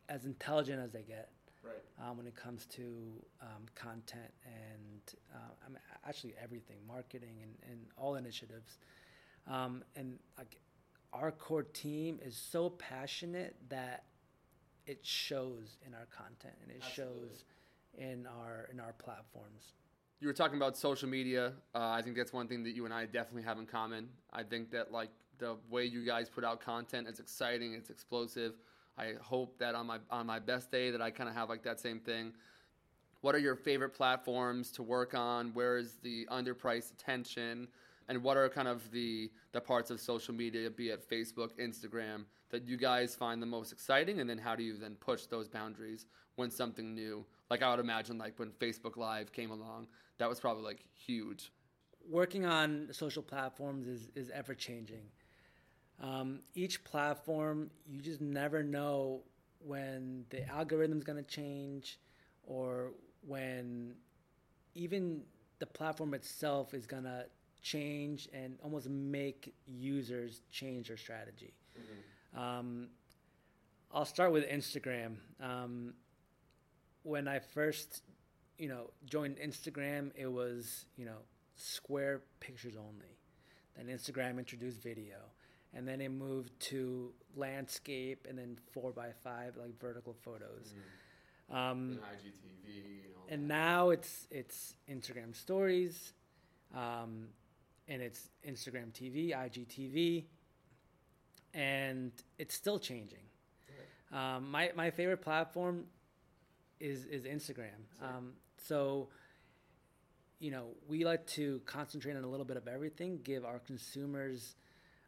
as 0.08 0.24
intelligent 0.24 0.82
as 0.82 0.90
they 0.90 1.02
get. 1.02 1.30
Right. 1.62 2.08
Um, 2.08 2.16
when 2.16 2.26
it 2.26 2.36
comes 2.36 2.66
to 2.66 2.82
um, 3.40 3.66
content 3.74 4.32
and 4.44 5.14
uh, 5.34 5.52
I 5.64 5.68
mean, 5.68 5.78
actually 6.06 6.34
everything, 6.42 6.76
marketing 6.86 7.36
and, 7.42 7.70
and 7.70 7.80
all 7.96 8.16
initiatives. 8.16 8.78
Um, 9.48 9.84
and 9.94 10.18
like 10.36 10.58
our 11.12 11.30
core 11.30 11.62
team 11.62 12.18
is 12.24 12.36
so 12.36 12.70
passionate 12.70 13.56
that 13.68 14.04
it 14.86 15.04
shows 15.04 15.78
in 15.86 15.94
our 15.94 16.06
content 16.16 16.54
and 16.62 16.70
it 16.70 16.82
Absolutely. 16.84 17.28
shows 17.28 17.44
in 17.98 18.26
our 18.26 18.68
in 18.72 18.80
our 18.80 18.92
platforms. 18.92 19.72
You 20.20 20.28
were 20.28 20.34
talking 20.34 20.56
about 20.56 20.76
social 20.76 21.08
media. 21.08 21.52
Uh, 21.74 21.90
I 21.90 22.00
think 22.02 22.16
that's 22.16 22.32
one 22.32 22.48
thing 22.48 22.62
that 22.64 22.74
you 22.74 22.84
and 22.86 22.94
I 22.94 23.04
definitely 23.04 23.42
have 23.42 23.58
in 23.58 23.66
common. 23.66 24.08
I 24.32 24.42
think 24.42 24.70
that 24.70 24.90
like 24.92 25.10
the 25.38 25.56
way 25.70 25.84
you 25.84 26.06
guys 26.06 26.30
put 26.30 26.44
out 26.44 26.60
content 26.60 27.06
is 27.08 27.20
exciting, 27.20 27.74
it's 27.74 27.90
explosive. 27.90 28.54
I 28.96 29.14
hope 29.20 29.58
that 29.58 29.74
on 29.74 29.86
my 29.86 29.98
on 30.10 30.26
my 30.26 30.38
best 30.38 30.70
day 30.70 30.90
that 30.90 31.02
I 31.02 31.10
kind 31.10 31.28
of 31.28 31.34
have 31.34 31.48
like 31.48 31.62
that 31.64 31.80
same 31.80 32.00
thing. 32.00 32.32
What 33.20 33.34
are 33.34 33.38
your 33.38 33.56
favorite 33.56 33.90
platforms 33.90 34.70
to 34.72 34.82
work 34.82 35.14
on? 35.14 35.52
Where 35.52 35.78
is 35.78 35.96
the 36.02 36.26
underpriced 36.30 36.92
attention? 36.92 37.68
And 38.08 38.22
what 38.22 38.36
are 38.36 38.48
kind 38.48 38.68
of 38.68 38.90
the 38.90 39.30
the 39.52 39.60
parts 39.60 39.90
of 39.90 40.00
social 40.00 40.34
media, 40.34 40.70
be 40.70 40.90
it 40.90 41.08
Facebook, 41.08 41.50
Instagram, 41.60 42.24
that 42.50 42.66
you 42.66 42.76
guys 42.76 43.14
find 43.14 43.42
the 43.42 43.46
most 43.46 43.72
exciting, 43.72 44.20
and 44.20 44.28
then 44.28 44.38
how 44.38 44.54
do 44.54 44.62
you 44.62 44.76
then 44.76 44.94
push 44.96 45.26
those 45.26 45.48
boundaries 45.48 46.06
when 46.36 46.50
something 46.50 46.94
new, 46.94 47.24
like 47.50 47.62
I 47.62 47.70
would 47.70 47.80
imagine, 47.80 48.18
like 48.18 48.38
when 48.38 48.50
Facebook 48.50 48.96
Live 48.96 49.32
came 49.32 49.50
along, 49.50 49.88
that 50.18 50.28
was 50.28 50.38
probably 50.38 50.62
like 50.62 50.84
huge. 50.94 51.52
Working 52.08 52.46
on 52.46 52.88
social 52.92 53.22
platforms 53.22 53.88
is 53.88 54.10
is 54.14 54.30
ever 54.30 54.54
changing. 54.54 55.08
Um, 56.00 56.40
each 56.54 56.84
platform, 56.84 57.70
you 57.88 58.00
just 58.00 58.20
never 58.20 58.62
know 58.62 59.22
when 59.58 60.26
the 60.28 60.46
algorithm 60.48 60.98
is 60.98 61.04
going 61.04 61.16
to 61.16 61.24
change, 61.24 61.98
or 62.44 62.92
when 63.26 63.94
even 64.74 65.22
the 65.58 65.66
platform 65.66 66.12
itself 66.12 66.74
is 66.74 66.86
going 66.86 67.04
to 67.04 67.24
change 67.62 68.28
and 68.32 68.58
almost 68.62 68.88
make 68.88 69.54
users 69.66 70.42
change 70.50 70.88
their 70.88 70.96
strategy. 70.96 71.54
Mm-hmm. 71.78 72.38
Um, 72.38 72.88
I'll 73.92 74.04
start 74.04 74.32
with 74.32 74.48
Instagram. 74.48 75.16
Um, 75.40 75.94
when 77.02 77.28
I 77.28 77.38
first, 77.38 78.02
you 78.58 78.68
know, 78.68 78.90
joined 79.04 79.36
Instagram, 79.38 80.10
it 80.16 80.26
was 80.26 80.86
you 80.96 81.06
know 81.06 81.18
square 81.54 82.22
pictures 82.40 82.74
only. 82.76 83.18
Then 83.76 83.86
Instagram 83.86 84.38
introduced 84.38 84.82
video, 84.82 85.16
and 85.74 85.86
then 85.86 86.00
it 86.00 86.10
moved 86.10 86.58
to 86.60 87.12
landscape, 87.34 88.26
and 88.28 88.38
then 88.38 88.58
four 88.72 88.92
by 88.92 89.10
five 89.22 89.56
like 89.56 89.78
vertical 89.78 90.14
photos. 90.24 90.72
Mm-hmm. 90.72 91.56
Um, 91.56 91.78
and 91.78 92.00
IGTV, 92.00 92.82
and, 93.28 93.40
and 93.40 93.48
now 93.48 93.90
it's 93.90 94.26
it's 94.30 94.74
Instagram 94.90 95.34
stories. 95.34 96.12
Um, 96.74 97.28
and 97.88 98.02
it's 98.02 98.28
Instagram 98.46 98.92
TV, 98.92 99.34
IGTV, 99.34 100.24
and 101.54 102.12
it's 102.38 102.54
still 102.54 102.78
changing. 102.78 103.18
Um, 104.12 104.50
my 104.50 104.70
my 104.76 104.90
favorite 104.90 105.22
platform 105.22 105.84
is 106.80 107.04
is 107.06 107.24
Instagram. 107.24 107.80
Um, 108.00 108.34
so, 108.62 109.08
you 110.38 110.50
know, 110.50 110.68
we 110.88 111.04
like 111.04 111.26
to 111.28 111.60
concentrate 111.66 112.16
on 112.16 112.24
a 112.24 112.28
little 112.28 112.46
bit 112.46 112.56
of 112.56 112.68
everything, 112.68 113.20
give 113.24 113.44
our 113.44 113.58
consumers 113.58 114.54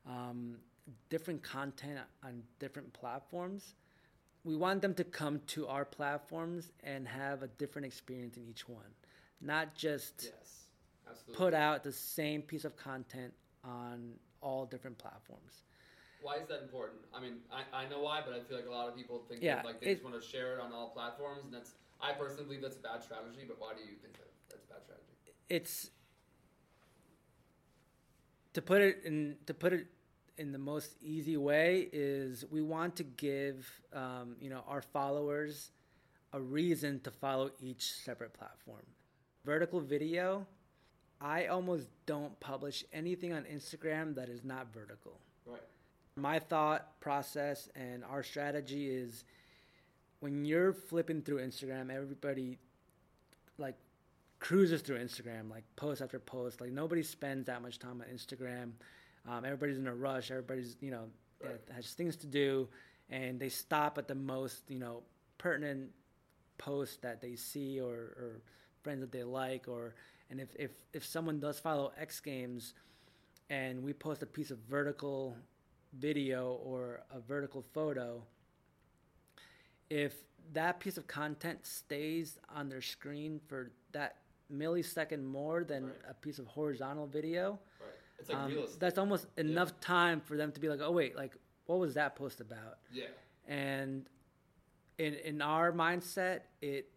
um, 0.07 0.57
different 1.11 1.43
content 1.43 2.01
on 2.25 2.43
different 2.59 2.93
platforms. 2.93 3.75
We 4.45 4.57
want 4.57 4.83
them 4.83 4.95
to 4.95 5.05
come 5.05 5.41
to 5.49 5.67
our 5.69 5.85
platforms 5.85 6.71
and 6.83 7.07
have 7.07 7.43
a 7.43 7.49
different 7.49 7.87
experience 7.87 8.37
in 8.37 8.45
each 8.49 8.69
one, 8.69 8.95
not 9.41 9.75
just. 9.75 10.25
Yes 10.25 10.68
Absolutely. 11.11 11.45
put 11.45 11.55
out 11.55 11.83
the 11.83 11.93
same 11.93 12.43
piece 12.43 12.65
of 12.65 12.77
content 12.77 13.33
on 13.65 14.13
all 14.41 14.67
different 14.67 14.99
platforms. 14.99 15.63
Why 16.21 16.37
is 16.37 16.49
that 16.49 16.63
important? 16.63 17.01
I 17.15 17.21
mean, 17.21 17.35
I, 17.53 17.85
I 17.85 17.89
know 17.89 18.01
why, 18.01 18.23
but 18.25 18.35
I 18.35 18.41
feel 18.41 18.57
like 18.57 18.67
a 18.67 18.71
lot 18.71 18.89
of 18.89 18.97
people 18.97 19.23
think 19.29 19.43
yeah, 19.43 19.57
that, 19.57 19.65
like 19.65 19.81
they 19.81 19.89
it, 19.89 19.95
just 19.95 20.05
want 20.05 20.21
to 20.21 20.27
share 20.27 20.55
it 20.55 20.61
on 20.61 20.73
all 20.73 20.91
platforms, 20.91 21.45
and 21.45 21.53
that's 21.53 21.75
I 22.01 22.13
personally 22.13 22.45
believe 22.45 22.63
that's 22.63 22.77
a 22.77 22.81
bad 22.81 23.03
strategy. 23.03 23.45
But 23.47 23.61
why 23.61 23.73
do 23.75 23.81
you 23.81 23.97
think 24.03 24.15
that 24.15 24.31
that's 24.51 24.65
a 24.65 24.69
bad 24.69 24.83
strategy? 24.83 25.05
It's 25.49 25.91
to 28.55 28.63
put 28.63 28.81
it 28.81 29.03
in 29.05 29.37
to 29.47 29.55
put 29.55 29.73
it 29.73 29.87
in 30.39 30.53
the 30.53 30.59
most 30.59 30.97
easy 31.01 31.37
way 31.37 31.89
is 31.93 32.45
we 32.51 32.63
want 32.63 32.97
to 32.97 33.05
give 33.05 33.69
um, 33.93 34.37
you 34.41 34.51
know 34.51 34.65
our 34.67 34.83
followers 34.83 35.71
a 36.33 36.41
reason 36.41 37.01
to 37.01 37.11
follow 37.11 37.51
each 37.61 37.93
separate 37.93 38.35
platform. 38.35 38.83
Vertical 39.45 39.81
video 39.81 40.47
I 41.21 41.47
almost 41.47 41.89
don't 42.07 42.39
publish 42.41 42.85
anything 42.93 43.33
on 43.33 43.45
Instagram 43.45 44.15
that 44.15 44.29
is 44.29 44.45
not 44.45 44.73
vertical. 44.73 45.19
Right. 45.47 45.61
My 46.17 46.39
thought 46.39 47.01
process 47.01 47.69
and 47.75 48.05
our 48.05 48.23
strategy 48.23 48.89
is 48.89 49.25
when 50.21 50.45
you're 50.45 50.73
flipping 50.73 51.23
through 51.23 51.39
Instagram, 51.39 51.95
everybody 51.95 52.59
like 53.57 53.77
cruises 54.39 54.83
through 54.83 54.99
Instagram, 54.99 55.51
like 55.51 55.65
post 55.77 56.03
after 56.03 56.19
post. 56.19 56.61
Like 56.61 56.71
nobody 56.71 57.03
spends 57.03 57.47
that 57.47 57.63
much 57.63 57.79
time 57.79 58.03
on 58.03 58.15
Instagram. 58.15 58.73
Um, 59.29 59.45
everybody's 59.45 59.79
in 59.79 59.87
a 59.87 59.95
rush. 59.95 60.31
Everybody's 60.31 60.77
you 60.81 60.91
know 60.91 61.05
right. 61.43 61.61
has 61.75 61.93
things 61.93 62.17
to 62.17 62.27
do, 62.27 62.69
and 63.11 63.39
they 63.39 63.49
stop 63.49 63.99
at 63.99 64.09
the 64.09 64.15
most 64.15 64.63
you 64.69 64.79
know 64.79 65.03
pertinent 65.39 65.91
post 66.59 67.03
that 67.03 67.21
they 67.21 67.37
see 67.37 67.81
or, 67.81 67.95
or 67.95 68.43
friends 68.83 69.01
that 69.01 69.13
they 69.13 69.23
like 69.23 69.69
or 69.69 69.95
and 70.31 70.41
if, 70.41 70.49
if, 70.57 70.71
if 70.93 71.05
someone 71.05 71.41
does 71.41 71.59
follow 71.59 71.93
X 71.99 72.21
Games 72.21 72.75
and 73.51 73.83
we 73.83 73.93
post 73.93 74.23
a 74.23 74.27
piece 74.27 74.51
of 74.51 74.59
vertical 74.69 75.37
video 75.99 76.59
or 76.63 77.01
a 77.15 77.21
vertical 77.21 77.65
photo, 77.73 78.23
if 79.91 80.15
that 80.53 80.81
piece 80.81 80.97
of 80.99 81.07
content 81.07 81.65
stays 81.67 82.39
on 82.55 82.69
their 82.69 82.81
screen 82.83 83.41
for 83.49 83.71
that 83.93 84.17
millisecond 84.53 85.25
more 85.25 85.65
than 85.65 85.87
Right. 85.87 85.95
a 86.11 86.15
piece 86.15 86.39
of 86.39 86.47
horizontal 86.47 87.07
video, 87.07 87.59
Right. 87.81 88.29
Like 88.29 88.37
um, 88.37 88.67
that's 88.81 88.99
almost 88.99 89.27
enough 89.37 89.79
time 89.81 90.21
for 90.21 90.37
them 90.37 90.51
to 90.53 90.61
be 90.61 90.69
like, 90.69 90.81
oh 90.83 90.91
wait, 90.91 91.15
like 91.17 91.37
what 91.67 91.79
was 91.79 91.95
that 91.95 92.17
post 92.17 92.41
about? 92.41 92.79
yeah. 92.93 93.05
And 93.47 94.07
in 94.99 95.15
in 95.15 95.41
our 95.41 95.73
mindset, 95.73 96.41
it 96.61 96.91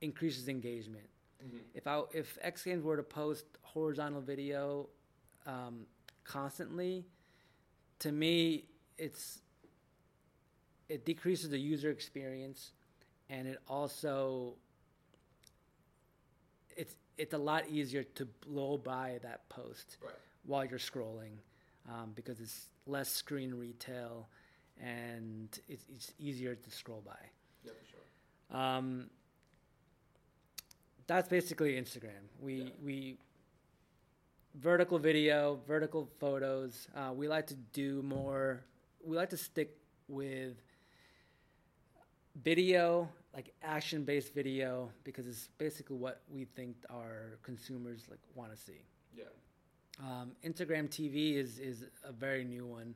increases 0.00 0.48
engagement. 0.48 1.06
Mhm. 1.44 1.60
If 1.74 1.86
I 1.86 2.02
if 2.12 2.38
X 2.40 2.64
Games 2.64 2.82
were 2.84 2.96
to 2.96 3.02
post 3.02 3.46
horizontal 3.62 4.20
video 4.20 4.88
um, 5.46 5.86
constantly, 6.24 7.04
to 8.00 8.12
me, 8.12 8.66
it's 8.98 9.40
it 10.88 11.04
decreases 11.04 11.50
the 11.50 11.58
user 11.58 11.90
experience, 11.90 12.72
and 13.28 13.48
it 13.48 13.58
also 13.68 14.54
it's 16.76 16.94
it's 17.18 17.34
a 17.34 17.38
lot 17.38 17.68
easier 17.68 18.02
to 18.04 18.24
blow 18.46 18.76
by 18.78 19.18
that 19.22 19.48
post 19.48 19.98
Right. 20.02 20.14
while 20.44 20.64
you're 20.64 20.78
scrolling 20.78 21.36
um, 21.88 22.12
because 22.14 22.40
it's 22.40 22.68
less 22.86 23.08
screen 23.10 23.54
retail 23.54 24.28
and 24.80 25.58
it's, 25.68 25.84
it's 25.94 26.12
easier 26.18 26.54
to 26.54 26.70
scroll 26.70 27.02
by. 27.04 27.18
Yeah, 27.64 27.72
for 27.72 27.84
sure. 27.86 28.58
Um, 28.58 29.10
that's 31.06 31.28
basically 31.28 31.74
Instagram. 31.80 32.28
We 32.40 32.54
Yeah. 32.62 32.70
we 32.82 33.18
vertical 34.54 34.98
video, 34.98 35.60
vertical 35.66 36.06
photos. 36.18 36.88
Uh, 36.94 37.12
we 37.14 37.28
like 37.28 37.46
to 37.48 37.54
do 37.72 38.02
more. 38.02 38.64
We 39.04 39.16
like 39.16 39.30
to 39.30 39.36
stick 39.36 39.76
with 40.08 40.56
video, 42.36 43.08
like 43.34 43.52
action-based 43.62 44.34
video, 44.34 44.90
because 45.04 45.26
it's 45.26 45.48
basically 45.58 45.96
what 45.96 46.22
we 46.28 46.44
think 46.44 46.76
our 46.90 47.38
consumers 47.42 48.06
like 48.10 48.20
want 48.34 48.50
to 48.52 48.56
see. 48.56 48.84
Yeah. 49.16 49.24
Um, 50.00 50.32
Instagram 50.44 50.88
TV 50.88 51.36
is 51.36 51.58
is 51.58 51.84
a 52.04 52.12
very 52.12 52.44
new 52.44 52.66
one, 52.66 52.94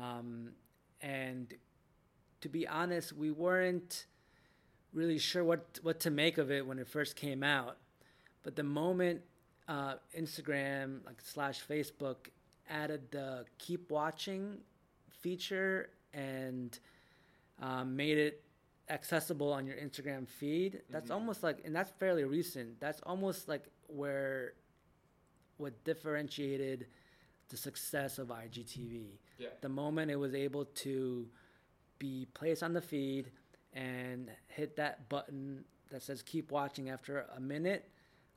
um, 0.00 0.52
and 1.00 1.52
to 2.40 2.48
be 2.48 2.66
honest, 2.66 3.12
we 3.12 3.30
weren't 3.30 4.06
really 4.92 5.18
sure 5.18 5.44
what 5.44 5.78
what 5.82 6.00
to 6.00 6.10
make 6.10 6.38
of 6.38 6.50
it 6.50 6.66
when 6.66 6.78
it 6.78 6.88
first 6.88 7.16
came 7.16 7.42
out. 7.42 7.76
But 8.42 8.56
the 8.56 8.62
moment 8.62 9.22
uh, 9.68 9.94
Instagram 10.18 11.04
like 11.06 11.20
slash 11.22 11.64
Facebook 11.66 12.28
added 12.68 13.10
the 13.10 13.44
keep 13.58 13.90
watching 13.90 14.58
feature 15.20 15.90
and 16.12 16.78
um, 17.60 17.94
made 17.96 18.18
it 18.18 18.42
accessible 18.88 19.52
on 19.52 19.66
your 19.66 19.76
Instagram 19.76 20.26
feed, 20.28 20.82
that's 20.90 21.10
Mhm. 21.10 21.14
almost 21.14 21.42
like, 21.42 21.64
and 21.64 21.74
that's 21.74 21.90
fairly 21.92 22.24
recent. 22.24 22.80
That's 22.80 23.00
almost 23.02 23.48
like 23.48 23.64
where 23.86 24.54
what 25.58 25.84
differentiated 25.84 26.88
the 27.48 27.56
success 27.56 28.18
of 28.18 28.28
IGTV. 28.32 29.18
Yeah. 29.38 29.48
The 29.60 29.68
moment 29.68 30.10
it 30.10 30.16
was 30.16 30.34
able 30.34 30.64
to 30.64 31.28
be 31.98 32.26
placed 32.34 32.62
on 32.64 32.72
the 32.72 32.80
feed 32.80 33.30
and 33.72 34.30
hit 34.48 34.76
that 34.76 35.08
button 35.08 35.64
that 35.90 36.02
says 36.02 36.22
keep 36.22 36.50
watching 36.50 36.90
after 36.90 37.26
a 37.36 37.40
minute, 37.40 37.88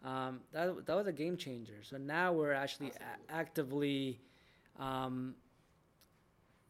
um, 0.03 0.41
that, 0.51 0.85
that 0.85 0.95
was 0.95 1.07
a 1.07 1.13
game 1.13 1.37
changer. 1.37 1.77
So 1.81 1.97
now 1.97 2.31
we're 2.33 2.53
actually 2.53 2.91
a- 2.91 3.33
actively 3.33 4.19
um, 4.79 5.35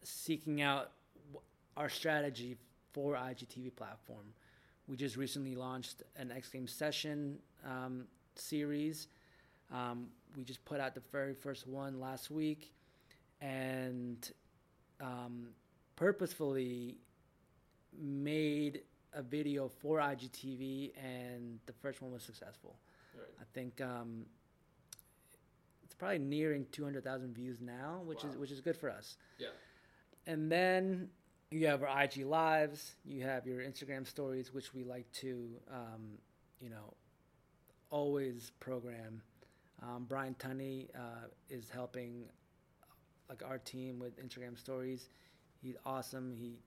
seeking 0.04 0.62
out 0.62 0.91
our 1.75 1.89
strategy 1.89 2.58
for 2.93 3.15
IGTV 3.15 3.75
platform. 3.75 4.25
We 4.88 4.95
just 4.95 5.17
recently 5.17 5.56
launched 5.56 6.04
an 6.15 6.32
X 6.32 6.49
Games 6.49 6.71
session 6.71 7.39
um, 7.65 8.06
series. 8.36 9.08
Um, 9.73 10.08
we 10.38 10.43
just 10.43 10.63
put 10.63 10.80
out 10.80 10.93
the 10.93 11.01
very 11.12 11.34
first 11.34 11.67
one 11.67 11.99
last 11.99 12.30
week, 12.30 12.73
and 13.41 14.32
um, 15.01 15.47
purposefully 15.95 16.97
made 17.99 18.81
a 19.13 19.21
video 19.21 19.69
for 19.69 19.99
IGTV, 19.99 20.91
and 20.97 21.60
the 21.65 21.73
first 21.73 22.01
one 22.01 22.12
was 22.12 22.23
successful. 22.23 22.75
Right. 23.15 23.27
I 23.39 23.43
think 23.53 23.81
um, 23.81 24.25
it's 25.84 25.95
probably 25.95 26.19
nearing 26.19 26.65
200,000 26.71 27.34
views 27.34 27.62
now, 27.62 28.01
which 28.03 28.23
is 28.23 28.36
which 28.38 28.51
is 28.51 28.62
good 28.62 28.75
for 28.75 28.89
us. 28.89 29.17
Yeah. 29.39 29.47
And 30.27 30.51
then 30.51 31.10
you 31.51 31.67
have 31.67 31.84
our 31.84 32.03
IG 32.03 32.25
lives, 32.25 32.95
you 33.05 33.23
have 33.23 33.45
your 33.45 33.62
Instagram 33.62 34.05
stories, 34.08 34.53
which 34.53 34.73
we 34.73 34.84
like 34.84 35.10
to, 35.13 35.49
um, 35.71 36.17
you 36.60 36.69
know, 36.69 36.93
always 37.89 38.51
program. 38.60 39.21
Um, 39.81 40.05
Brian 40.08 40.36
Tunney 40.36 40.89
uh, 40.95 41.27
is 41.49 41.69
helping, 41.69 42.25
like 43.29 43.43
our 43.45 43.60
team 43.60 43.99
with 43.99 44.19
Instagram 44.19 44.58
stories. 44.58 45.08
He's 45.62 45.75
awesome. 45.86 46.34
He 46.38 46.60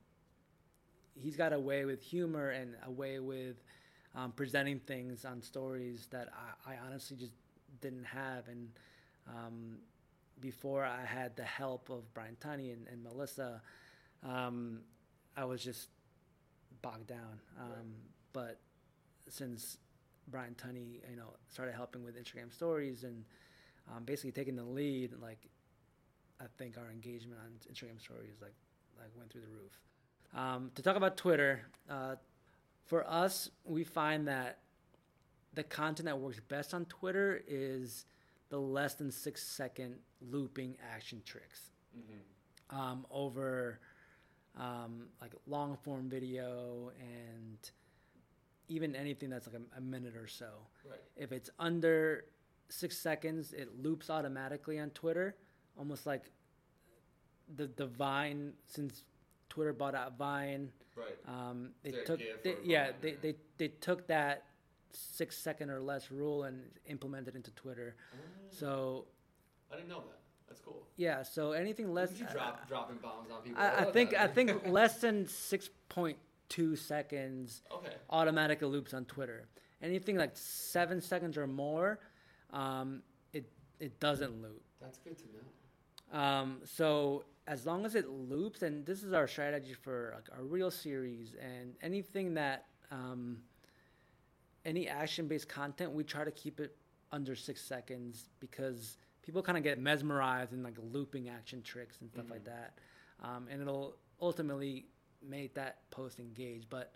he's 1.21 1.37
got 1.37 1.53
a 1.53 1.59
way 1.59 1.85
with 1.85 2.03
humor 2.03 2.51
and 2.51 2.75
a 2.87 2.91
way 2.91 3.19
with 3.19 3.57
um, 4.15 4.33
presenting 4.33 4.81
things 4.81 5.25
on 5.25 5.43
stories 5.43 6.09
that 6.11 6.29
I, 6.67 6.73
I 6.73 6.77
honestly 6.87 7.17
just 7.17 7.35
didn't 7.81 8.05
have. 8.05 8.49
And 8.49 8.69
um, 9.29 9.79
before 10.41 10.85
I 10.85 11.05
had 11.05 11.37
the 11.37 11.45
help 11.45 11.91
of 11.91 12.13
Brian 12.15 12.37
Tunney 12.41 12.73
and, 12.73 12.87
and 12.89 13.03
Melissa, 13.03 13.61
um, 14.27 14.81
I 15.37 15.45
was 15.45 15.63
just 15.63 15.89
bogged 16.83 17.09
down. 17.09 17.41
Um, 17.59 17.67
Right. 17.67 17.85
But 18.33 18.61
since 19.29 19.79
Brian 20.29 20.55
Tunney, 20.55 21.01
you 21.11 21.17
know, 21.17 21.35
started 21.49 21.75
helping 21.75 22.05
with 22.05 22.17
Instagram 22.17 22.53
stories 22.53 23.05
and 23.05 23.25
um, 23.91 24.05
basically 24.05 24.33
taking 24.33 24.55
the 24.55 24.65
lead, 24.65 25.15
like 25.21 25.49
I 26.41 26.45
think 26.59 26.77
our 26.79 26.91
engagement 26.91 27.41
on 27.43 27.51
Instagram 27.73 28.01
stories 28.01 28.37
like 28.41 28.55
like 28.99 29.11
went 29.17 29.31
through 29.31 29.43
the 29.43 29.49
roof. 29.49 29.73
Um, 30.35 30.71
to 30.75 30.83
talk 30.83 30.97
about 30.97 31.17
Twitter, 31.17 31.63
uh, 31.91 32.17
for 32.87 33.09
us, 33.09 33.51
we 33.65 33.85
find 33.85 34.29
that 34.29 34.59
the 35.55 35.63
content 35.65 36.07
that 36.07 36.19
works 36.19 36.41
best 36.49 36.75
on 36.75 36.85
Twitter 36.87 37.43
is 37.47 38.05
the 38.51 38.59
less 38.59 38.95
than 38.95 39.11
six 39.11 39.43
second 39.43 39.97
looping 40.21 40.77
action 40.95 41.23
tricks 41.25 41.71
Mm-hmm. 41.99 42.79
um, 42.79 43.07
over 43.11 43.81
um, 44.57 45.07
like 45.23 45.33
long 45.47 45.77
form 45.83 46.09
video 46.11 46.93
and 47.01 47.71
even 48.69 48.95
anything 48.95 49.31
that's 49.31 49.47
like 49.47 49.57
a, 49.57 49.79
a 49.79 49.81
minute 49.81 50.15
or 50.15 50.27
so. 50.29 50.51
Right. 50.89 51.01
If 51.17 51.33
it's 51.33 51.49
under 51.59 52.27
six 52.69 52.99
seconds, 52.99 53.55
it 53.55 53.83
loops 53.83 54.11
automatically 54.11 54.79
on 54.79 54.91
Twitter, 54.91 55.35
almost 55.79 56.07
like 56.07 56.31
the 57.57 57.69
the 57.77 57.87
Vine 57.87 58.53
since 58.67 59.03
Twitter 59.59 59.73
bought 59.73 59.97
out 59.97 60.17
Vine. 60.17 60.71
Right. 60.95 61.17
Um, 61.27 61.71
they 61.83 61.91
took 61.91 62.21
they, 62.45 62.55
yeah 62.63 62.85
Vine 62.87 62.95
they, 63.01 63.11
or- 63.11 63.17
they 63.23 63.35
they 63.59 63.69
took 63.69 64.07
that 64.07 64.45
six 64.93 65.37
second 65.37 65.69
or 65.71 65.81
less 65.81 66.13
rule 66.13 66.45
and 66.45 66.63
implemented 66.87 67.35
into 67.35 67.51
Twitter. 67.53 67.97
So 68.51 69.07
I 69.73 69.75
didn't 69.75 69.89
know 69.89 69.99
that. 70.07 70.19
That's 70.47 70.61
cool. 70.61 70.87
yeah, 70.97 71.25
so 71.25 71.53
anything 71.53 71.93
less. 71.93 72.19
You 72.19 72.27
drop, 72.33 72.69
dropping 72.69 72.99
bombs 72.99 73.31
on 73.33 73.43
people. 73.43 73.61
I, 73.61 73.81
I 73.81 73.85
think. 73.91 74.15
I 74.15 74.29
think 74.29 74.67
less 74.69 75.01
than 75.01 75.27
six 75.27 75.69
point 75.89 76.17
two 76.49 76.77
seconds 76.77 77.63
Okay. 77.71 77.93
automatic 78.11 78.63
loops 78.63 78.95
on 78.95 79.05
Twitter. 79.07 79.49
Anything 79.83 80.17
like 80.17 80.31
seven 80.35 81.01
seconds 81.01 81.37
or 81.37 81.49
more, 81.49 81.99
um, 82.53 83.03
it 83.33 83.45
it 83.81 83.99
doesn't 83.99 84.41
loop. 84.41 84.63
That's 84.81 84.99
good 84.99 85.19
to 85.19 85.25
know. 85.25 85.41
Um, 86.13 86.61
so 86.65 87.25
as 87.47 87.67
long 87.67 87.85
as 87.85 87.95
it 87.95 88.09
loops, 88.09 88.63
and 88.63 88.85
this 88.87 89.03
is 89.03 89.13
our 89.13 89.27
strategy 89.27 89.75
for 89.75 90.13
like 90.15 90.29
our 90.37 90.45
real 90.45 90.71
series 90.71 91.35
and 91.41 91.75
anything 91.83 92.35
that 92.35 92.67
um, 92.91 93.39
any 94.65 94.89
action-based 94.89 95.49
content, 95.49 95.93
we 95.93 96.05
try 96.05 96.25
to 96.25 96.31
keep 96.31 96.61
it 96.61 96.77
under 97.13 97.35
six 97.35 97.61
seconds 97.63 98.29
because 98.41 98.97
people 99.23 99.43
kind 99.43 99.57
of 99.59 99.65
get 99.65 99.79
mesmerized 99.79 100.53
in 100.53 100.63
like 100.63 100.75
looping 100.93 101.29
action 101.29 101.63
tricks 101.63 101.99
and 102.01 102.11
stuff 102.11 102.27
like 102.31 102.43
Mhm. 102.43 102.47
that, 102.47 102.79
um, 103.23 103.49
and 103.51 103.61
it'll 103.63 103.97
ultimately 104.21 104.87
make 105.23 105.55
that 105.55 105.89
post 105.91 106.19
engage. 106.19 106.69
But 106.69 106.93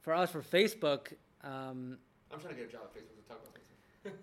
for 0.00 0.14
us, 0.14 0.30
for 0.30 0.42
Facebook, 0.42 1.12
um, 1.42 1.98
I'm 2.30 2.40
trying 2.40 2.54
to 2.54 2.60
get 2.60 2.68
a 2.68 2.72
job 2.72 2.82
at 2.94 3.02
Facebook 3.02 3.16
to 3.16 3.28
talk 3.28 3.42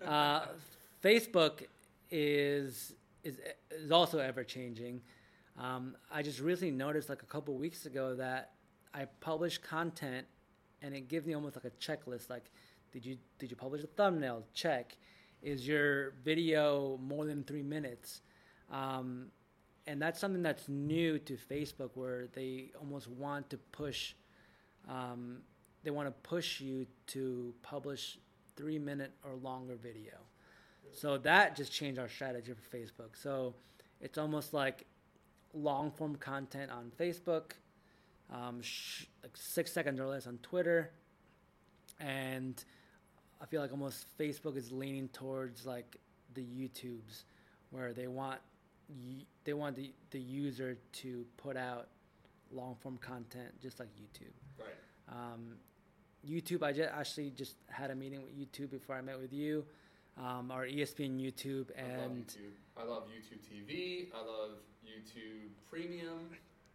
Facebook. 0.00 0.08
uh, 0.08 0.46
Facebook 1.02 1.66
is 2.10 2.94
is 3.26 3.38
is 3.70 3.90
also 3.90 4.18
ever 4.18 4.44
changing. 4.44 5.02
Um, 5.58 5.96
I 6.10 6.22
just 6.22 6.40
recently 6.40 6.70
noticed 6.70 7.08
like 7.08 7.22
a 7.22 7.26
couple 7.26 7.54
weeks 7.56 7.86
ago 7.86 8.14
that 8.14 8.52
I 8.94 9.06
publish 9.20 9.58
content 9.58 10.26
and 10.82 10.94
it 10.94 11.08
gives 11.08 11.26
me 11.26 11.34
almost 11.34 11.56
like 11.56 11.64
a 11.64 11.70
checklist. 11.70 12.30
Like, 12.30 12.50
did 12.92 13.04
you 13.04 13.18
did 13.38 13.50
you 13.50 13.56
publish 13.56 13.82
a 13.82 13.88
thumbnail? 13.88 14.44
Check. 14.54 14.96
Is 15.42 15.66
your 15.66 16.12
video 16.24 16.98
more 17.02 17.26
than 17.26 17.44
three 17.44 17.62
minutes? 17.62 18.22
Um, 18.70 19.26
and 19.86 20.00
that's 20.00 20.18
something 20.18 20.42
that's 20.42 20.68
new 20.68 21.18
to 21.20 21.36
Facebook, 21.36 21.90
where 21.94 22.26
they 22.34 22.72
almost 22.80 23.08
want 23.08 23.50
to 23.50 23.58
push 23.58 24.14
um, 24.88 25.38
they 25.82 25.90
want 25.90 26.08
to 26.08 26.28
push 26.28 26.60
you 26.60 26.86
to 27.08 27.54
publish 27.62 28.18
three 28.56 28.78
minute 28.78 29.12
or 29.24 29.36
longer 29.36 29.76
video. 29.76 30.14
So 30.92 31.18
that 31.18 31.56
just 31.56 31.72
changed 31.72 31.98
our 31.98 32.08
strategy 32.08 32.52
for 32.52 32.76
Facebook. 32.76 33.10
So 33.14 33.54
it's 34.00 34.18
almost 34.18 34.52
like 34.54 34.86
long 35.54 35.90
form 35.90 36.16
content 36.16 36.70
on 36.70 36.90
Facebook, 36.98 37.52
um, 38.32 38.60
sh- 38.62 39.06
like 39.22 39.36
six 39.36 39.72
seconds 39.72 40.00
or 40.00 40.06
less 40.06 40.26
on 40.26 40.38
Twitter, 40.42 40.90
and 42.00 42.62
I 43.40 43.46
feel 43.46 43.60
like 43.60 43.72
almost 43.72 44.06
Facebook 44.18 44.56
is 44.56 44.72
leaning 44.72 45.08
towards 45.08 45.66
like 45.66 45.96
the 46.34 46.42
YouTubes, 46.42 47.24
where 47.70 47.92
they 47.92 48.06
want 48.06 48.40
they 49.44 49.52
want 49.52 49.76
the 49.76 49.92
the 50.10 50.20
user 50.20 50.78
to 50.92 51.24
put 51.36 51.56
out 51.56 51.88
long 52.52 52.76
form 52.80 52.96
content 52.98 53.48
just 53.60 53.80
like 53.80 53.88
YouTube. 53.96 54.32
Right. 54.58 54.68
Um, 55.08 55.56
YouTube, 56.28 56.62
I 56.62 56.72
just 56.72 56.90
actually 56.92 57.30
just 57.30 57.56
had 57.68 57.90
a 57.90 57.94
meeting 57.94 58.22
with 58.22 58.36
YouTube 58.36 58.70
before 58.70 58.96
I 58.96 59.00
met 59.00 59.20
with 59.20 59.32
you. 59.32 59.64
Um, 60.18 60.50
our 60.50 60.64
ESPN 60.66 61.20
YouTube 61.20 61.66
and 61.76 61.92
I 61.92 61.96
love 62.06 62.12
YouTube. 62.16 62.52
I 62.78 62.82
love 62.84 63.02
YouTube 63.08 63.40
TV. 63.46 64.08
I 64.14 64.18
love 64.24 64.52
YouTube 64.86 65.50
Premium. 65.70 66.30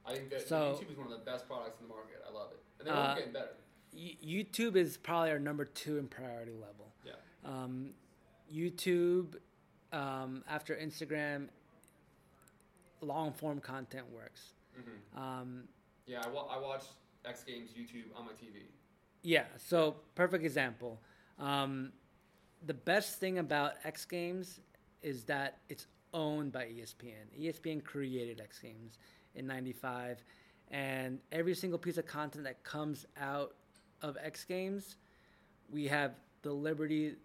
I 0.06 0.14
think 0.16 0.30
that 0.30 0.48
So- 0.48 0.76
YouTube 0.80 0.92
is 0.92 0.98
one 0.98 1.08
of 1.08 1.14
the 1.14 1.26
best 1.26 1.48
products 1.48 1.80
in 1.82 1.88
the 1.88 1.94
market. 1.94 2.24
I 2.28 2.32
love 2.32 2.52
it, 2.52 2.60
and 2.80 2.88
they're 2.88 2.96
Uh, 2.96 3.16
getting 3.16 3.34
better. 3.34 3.56
YouTube 3.94 4.76
is 4.76 4.98
probably 4.98 5.32
our 5.32 5.40
number 5.40 5.66
two 5.66 5.98
in 5.98 6.08
priority 6.08 6.54
level. 6.54 6.92
Yeah. 7.04 7.14
Um, 7.44 7.94
YouTube, 8.52 9.40
um, 9.92 10.44
after 10.48 10.76
Instagram, 10.76 11.50
long 13.02 13.34
form 13.34 13.60
content 13.60 14.08
works. 14.12 14.54
hmm 14.76 15.18
Um, 15.18 15.68
Yeah, 16.06 16.22
I, 16.26 16.30
wa- 16.30 16.46
I 16.48 16.58
watch 16.60 16.86
X 17.26 17.44
Games 17.44 17.72
YouTube 17.72 18.16
on 18.16 18.26
my 18.26 18.34
TV. 18.34 18.68
yeah, 19.24 19.46
so 19.58 19.94
perfect 20.16 20.44
example. 20.44 21.02
Um, 21.38 21.92
the 22.66 22.74
best 22.74 23.20
thing 23.20 23.40
about 23.40 23.74
X 23.84 24.06
Games 24.06 24.60
is 25.02 25.24
that 25.26 25.60
it's 25.70 25.88
owned 26.14 26.52
by 26.52 26.66
ESPN. 26.66 27.40
ESPN 27.40 27.84
created 27.84 28.40
X 28.42 28.60
Games 28.60 28.98
in 29.36 29.48
95, 29.48 30.24
and 30.70 31.20
every 31.32 31.56
single 31.56 31.80
piece 31.80 31.98
of 31.98 32.06
content 32.06 32.44
that 32.44 32.64
comes 32.64 33.06
out 33.20 33.56
of 34.02 34.18
X 34.22 34.44
Games, 34.46 34.98
we 35.70 35.88
have 35.88 36.14
the 36.42 36.52
liberty 36.52 37.16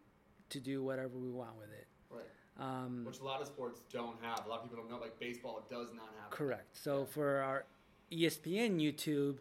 to 0.50 0.60
do 0.60 0.82
whatever 0.82 1.18
we 1.18 1.30
want 1.30 1.56
with 1.58 1.70
it. 1.72 1.86
Right. 2.10 2.22
Um, 2.58 3.04
Which 3.04 3.20
a 3.20 3.24
lot 3.24 3.40
of 3.40 3.46
sports 3.46 3.80
don't 3.92 4.16
have. 4.22 4.46
A 4.46 4.48
lot 4.48 4.58
of 4.58 4.62
people 4.64 4.78
don't 4.78 4.90
know. 4.90 4.98
Like 4.98 5.18
baseball 5.18 5.64
does 5.68 5.88
not 5.94 6.08
have. 6.20 6.30
Correct. 6.30 6.76
So 6.76 7.04
for 7.04 7.38
our 7.38 7.64
ESPN 8.12 8.80
YouTube, 8.80 9.38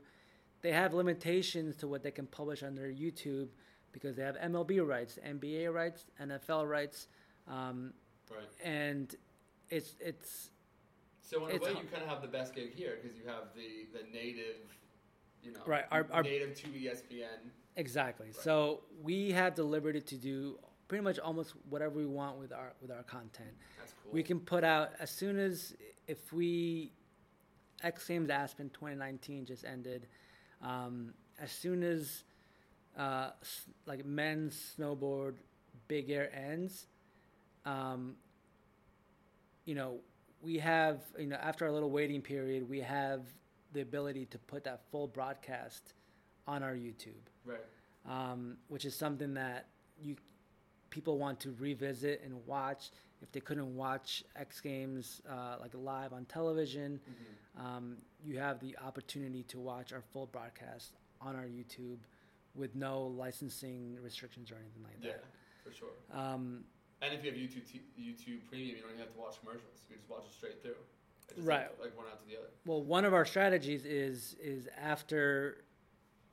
they 0.62 0.72
have 0.72 0.94
limitations 0.94 1.76
to 1.78 1.88
what 1.88 2.04
they 2.04 2.12
can 2.12 2.26
publish 2.26 2.64
on 2.64 2.76
their 2.76 2.88
YouTube 2.90 3.50
because 3.96 4.16
they 4.18 4.24
have 4.24 4.36
MLB 4.36 4.86
rights, 4.86 5.18
NBA 5.26 5.74
rights, 5.74 6.04
NFL 6.22 6.70
rights, 6.70 7.08
um, 7.48 7.94
Right. 8.30 8.44
and 8.64 9.16
it's 9.70 9.96
it's 10.02 10.52
So 11.22 11.48
in 11.48 11.56
a 11.56 11.60
way, 11.64 11.70
you 11.72 11.76
kind 11.92 12.04
of 12.04 12.10
have 12.10 12.22
the 12.22 12.28
best 12.28 12.54
gig 12.54 12.74
here 12.74 13.00
because 13.02 13.18
you 13.18 13.26
have 13.28 13.46
the 13.56 13.88
the 13.98 14.04
native, 14.12 14.58
you 15.42 15.54
know, 15.54 15.62
Right, 15.66 15.86
our- 15.92 16.08
our- 16.12 16.24
native 16.24 16.54
to 16.56 16.68
ESPN. 16.68 17.52
exactly. 17.78 18.32
So 18.34 18.84
we 19.02 19.32
have 19.32 19.56
the 19.56 19.64
liberty 19.64 20.02
to 20.02 20.16
do 20.18 20.60
pretty 20.90 21.04
much 21.04 21.18
almost 21.18 21.54
whatever 21.70 21.96
we 21.98 22.06
want 22.06 22.38
with 22.38 22.52
our 22.52 22.74
with 22.82 22.92
our 22.92 23.04
content. 23.04 23.56
That's 23.80 23.94
cool. 24.04 24.12
We 24.12 24.24
can 24.24 24.40
put 24.42 24.64
out 24.66 24.92
as 25.00 25.10
soon 25.10 25.40
as 25.40 25.76
if 26.08 26.34
we 26.34 26.92
X 27.82 28.08
Games 28.08 28.30
Aspen 28.30 28.70
2019 28.72 29.46
just 29.46 29.64
ended. 29.64 30.08
Um, 30.62 31.14
as 31.40 31.52
soon 31.52 31.84
as 31.84 32.24
uh, 32.98 33.32
like 33.86 34.06
men's 34.06 34.76
snowboard 34.78 35.36
big 35.88 36.10
air 36.10 36.30
ends, 36.34 36.88
um, 37.66 38.16
you 39.66 39.76
know, 39.76 40.00
we 40.42 40.58
have 40.60 41.02
you 41.18 41.28
know 41.28 41.38
after 41.38 41.66
a 41.66 41.72
little 41.72 41.90
waiting 41.92 42.22
period, 42.22 42.68
we 42.70 42.80
have 42.82 43.22
the 43.74 43.82
ability 43.82 44.26
to 44.28 44.38
put 44.40 44.64
that 44.64 44.82
full 44.92 45.08
broadcast 45.08 45.94
on 46.48 46.64
our 46.64 46.74
YouTube 46.76 47.26
right. 47.46 47.60
um, 48.08 48.58
which 48.68 48.86
is 48.86 48.96
something 48.96 49.34
that 49.34 49.68
you 50.02 50.16
people 50.90 51.18
want 51.18 51.40
to 51.42 51.54
revisit 51.60 52.22
and 52.24 52.34
watch 52.46 52.92
if 53.22 53.32
they 53.32 53.40
couldn't 53.40 53.76
watch 53.76 54.24
X 54.36 54.62
Games 54.62 55.22
uh, 55.30 55.56
like 55.60 55.72
live 55.74 56.14
on 56.14 56.26
television. 56.26 57.00
hmm 57.06 57.66
Um, 57.66 57.98
you 58.24 58.38
have 58.38 58.60
the 58.60 58.76
opportunity 58.86 59.44
to 59.44 59.60
watch 59.60 59.94
our 59.94 60.02
full 60.12 60.28
broadcast 60.28 60.98
on 61.22 61.36
our 61.36 61.46
YouTube 61.46 62.00
with 62.56 62.76
no 62.76 63.02
licensing 63.04 63.98
restrictions 64.02 64.52
or 64.52 64.56
anything 64.56 64.84
like 64.84 65.00
that. 65.02 65.08
Yeah, 65.24 65.64
for 65.64 65.72
sure. 65.74 65.90
Um, 66.12 66.64
And 67.02 67.14
if 67.14 67.24
you 67.24 67.32
have 67.32 67.40
YouTube 67.40 67.70
t- 67.70 67.82
YouTube 68.00 68.48
Premium, 68.48 68.76
you 68.76 68.82
don't 68.82 68.92
even 68.92 69.00
have 69.00 69.14
to 69.14 69.20
watch 69.20 69.40
commercials. 69.40 69.82
You 69.90 69.98
just 69.98 70.10
watch 70.10 70.24
it 70.28 70.34
straight 70.34 70.62
through. 70.62 70.76
Right. 71.38 71.68
Like, 71.80 71.80
like 71.90 71.98
one 71.98 72.06
after 72.12 72.26
the 72.30 72.38
other. 72.38 72.48
well, 72.66 72.82
one 72.84 73.04
of 73.04 73.14
our 73.14 73.26
strategies 73.26 73.86
is 73.86 74.36
is 74.42 74.68
after 74.80 75.64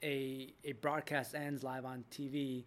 a 0.02 0.52
a 0.64 0.72
broadcast 0.72 1.34
ends 1.34 1.62
live 1.62 1.84
on 1.84 2.04
TV, 2.10 2.64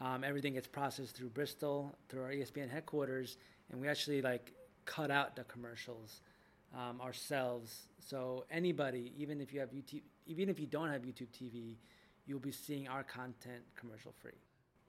um, 0.00 0.24
everything 0.24 0.54
gets 0.54 0.66
processed 0.66 1.16
through 1.16 1.30
Bristol 1.30 1.96
through 2.08 2.22
our 2.22 2.30
ESPN 2.32 2.68
headquarters, 2.70 3.38
and 3.70 3.80
we 3.80 3.88
actually 3.88 4.20
like 4.20 4.52
cut 4.84 5.10
out 5.10 5.36
the 5.36 5.44
commercials 5.44 6.20
um, 6.76 7.00
ourselves. 7.00 7.88
So 8.00 8.44
anybody, 8.50 9.12
even 9.16 9.40
if 9.40 9.52
you 9.52 9.60
have 9.60 9.70
YouTube, 9.70 10.02
even 10.26 10.48
if 10.48 10.58
you 10.58 10.66
don't 10.66 10.88
have 10.90 11.02
YouTube 11.02 11.28
TV, 11.30 11.76
you'll 12.30 12.38
be 12.38 12.52
seeing 12.52 12.86
our 12.86 13.02
content 13.02 13.64
commercial 13.74 14.14
free. 14.22 14.38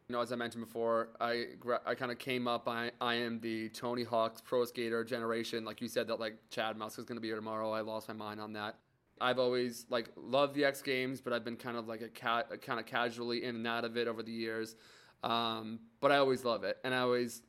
You 0.08 0.14
know, 0.16 0.22
as 0.22 0.32
I 0.32 0.36
mentioned 0.36 0.64
before, 0.64 1.10
I 1.20 1.46
I 1.86 1.96
kind 1.96 2.12
of 2.12 2.20
came 2.20 2.48
up. 2.48 2.68
I 2.68 2.92
I 3.02 3.16
am 3.16 3.40
the 3.40 3.70
Tony 3.70 4.04
Hawk's 4.04 4.42
pro 4.42 4.64
skater 4.66 5.04
generation. 5.04 5.66
Like 5.66 5.82
you 5.82 5.88
said, 5.88 6.08
that 6.08 6.20
like 6.20 6.36
Chad 6.50 6.78
Muska 6.78 7.00
is 7.00 7.06
going 7.06 7.16
to 7.16 7.22
be 7.22 7.30
here 7.30 7.36
tomorrow. 7.36 7.72
I 7.72 7.82
lost 7.82 8.08
my 8.08 8.14
mind 8.14 8.40
on 8.40 8.54
that. 8.54 8.76
I've 9.20 9.40
always 9.40 9.86
like 9.90 10.10
loved 10.16 10.54
the 10.56 10.66
X 10.66 10.82
Games, 10.82 11.20
but 11.20 11.34
I've 11.34 11.44
been 11.44 11.56
kind 11.56 11.78
of 11.78 11.88
like 11.88 12.02
a 12.02 12.10
cat, 12.10 12.62
kind 12.62 12.80
of 12.80 12.86
casually 12.86 13.44
in 13.44 13.56
and 13.56 13.68
out 13.68 13.86
of 13.86 13.98
it 13.98 14.08
over 14.08 14.22
the 14.22 14.32
years. 14.32 14.76
Um, 15.24 15.80
but 16.00 16.12
I 16.12 16.18
always 16.18 16.44
love 16.44 16.64
it, 16.64 16.78
and 16.84 16.94
I 16.94 17.00
always 17.00 17.42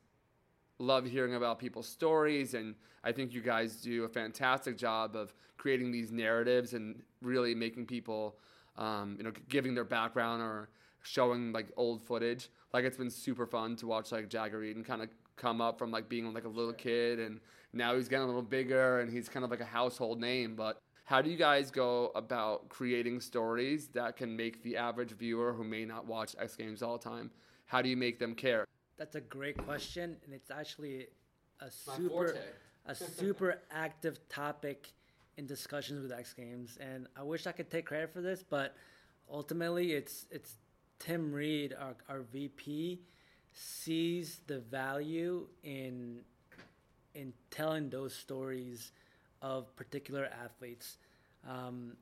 love 0.78 1.06
hearing 1.06 1.34
about 1.34 1.58
people's 1.58 1.88
stories. 1.88 2.54
And 2.54 2.74
I 3.04 3.12
think 3.12 3.32
you 3.32 3.40
guys 3.40 3.76
do 3.76 4.04
a 4.04 4.08
fantastic 4.08 4.78
job 4.78 5.16
of 5.16 5.34
creating 5.56 5.90
these 5.90 6.12
narratives 6.12 6.74
and 6.74 7.02
really 7.22 7.54
making 7.54 7.86
people, 7.86 8.36
um, 8.76 9.16
you 9.18 9.24
know, 9.24 9.32
giving 9.48 9.74
their 9.74 9.84
background 9.84 10.42
or 10.42 10.68
showing 11.02 11.52
like 11.52 11.66
old 11.76 12.02
footage. 12.02 12.48
Like 12.72 12.84
it's 12.84 12.96
been 12.96 13.10
super 13.10 13.46
fun 13.46 13.76
to 13.76 13.86
watch 13.86 14.12
like 14.12 14.28
Jagger 14.28 14.62
Eaton 14.62 14.84
kind 14.84 15.02
of 15.02 15.08
come 15.36 15.60
up 15.60 15.78
from 15.78 15.90
like 15.90 16.08
being 16.08 16.32
like 16.32 16.44
a 16.44 16.48
little 16.48 16.72
kid 16.72 17.18
and 17.18 17.40
now 17.72 17.96
he's 17.96 18.08
getting 18.08 18.24
a 18.24 18.26
little 18.26 18.42
bigger 18.42 19.00
and 19.00 19.10
he's 19.10 19.28
kind 19.28 19.44
of 19.44 19.50
like 19.50 19.60
a 19.60 19.64
household 19.64 20.20
name. 20.20 20.54
But 20.54 20.78
how 21.04 21.20
do 21.20 21.30
you 21.30 21.36
guys 21.36 21.70
go 21.70 22.12
about 22.14 22.68
creating 22.68 23.20
stories 23.20 23.88
that 23.88 24.16
can 24.16 24.36
make 24.36 24.62
the 24.62 24.76
average 24.76 25.12
viewer 25.12 25.52
who 25.52 25.64
may 25.64 25.84
not 25.84 26.06
watch 26.06 26.34
X 26.38 26.56
Games 26.56 26.82
all 26.82 26.98
the 26.98 27.04
time? 27.04 27.30
How 27.66 27.82
do 27.82 27.88
you 27.88 27.96
make 27.96 28.18
them 28.18 28.34
care? 28.34 28.66
That's 28.98 29.16
a 29.16 29.20
great 29.20 29.56
question, 29.56 30.16
and 30.24 30.34
it's 30.34 30.50
actually 30.50 31.08
a 31.60 31.70
super 31.70 32.36
a 32.86 32.94
super 32.94 33.60
active 33.70 34.28
topic 34.28 34.92
in 35.36 35.46
discussions 35.46 36.02
with 36.02 36.12
X 36.12 36.32
Games, 36.34 36.78
and 36.80 37.06
I 37.16 37.22
wish 37.22 37.46
I 37.46 37.52
could 37.52 37.70
take 37.70 37.86
credit 37.86 38.12
for 38.12 38.20
this, 38.20 38.44
but 38.48 38.76
ultimately, 39.30 39.92
it's 39.92 40.26
it's 40.30 40.56
Tim 40.98 41.32
Reed, 41.32 41.74
our 41.78 41.94
our 42.08 42.20
VP, 42.20 43.00
sees 43.52 44.40
the 44.46 44.60
value 44.60 45.46
in 45.62 46.20
in 47.14 47.32
telling 47.50 47.90
those 47.90 48.14
stories 48.14 48.92
of 49.40 49.74
particular 49.76 50.28
athletes. 50.44 50.98
Um, 51.48 51.96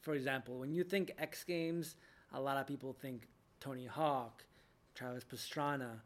for 0.00 0.14
example, 0.14 0.58
when 0.58 0.72
you 0.72 0.84
think 0.84 1.12
X 1.18 1.44
Games, 1.44 1.96
a 2.32 2.40
lot 2.40 2.58
of 2.58 2.66
people 2.66 2.92
think 2.92 3.26
Tony 3.60 3.86
Hawk, 3.86 4.44
Travis 4.94 5.24
Pastrana, 5.24 6.00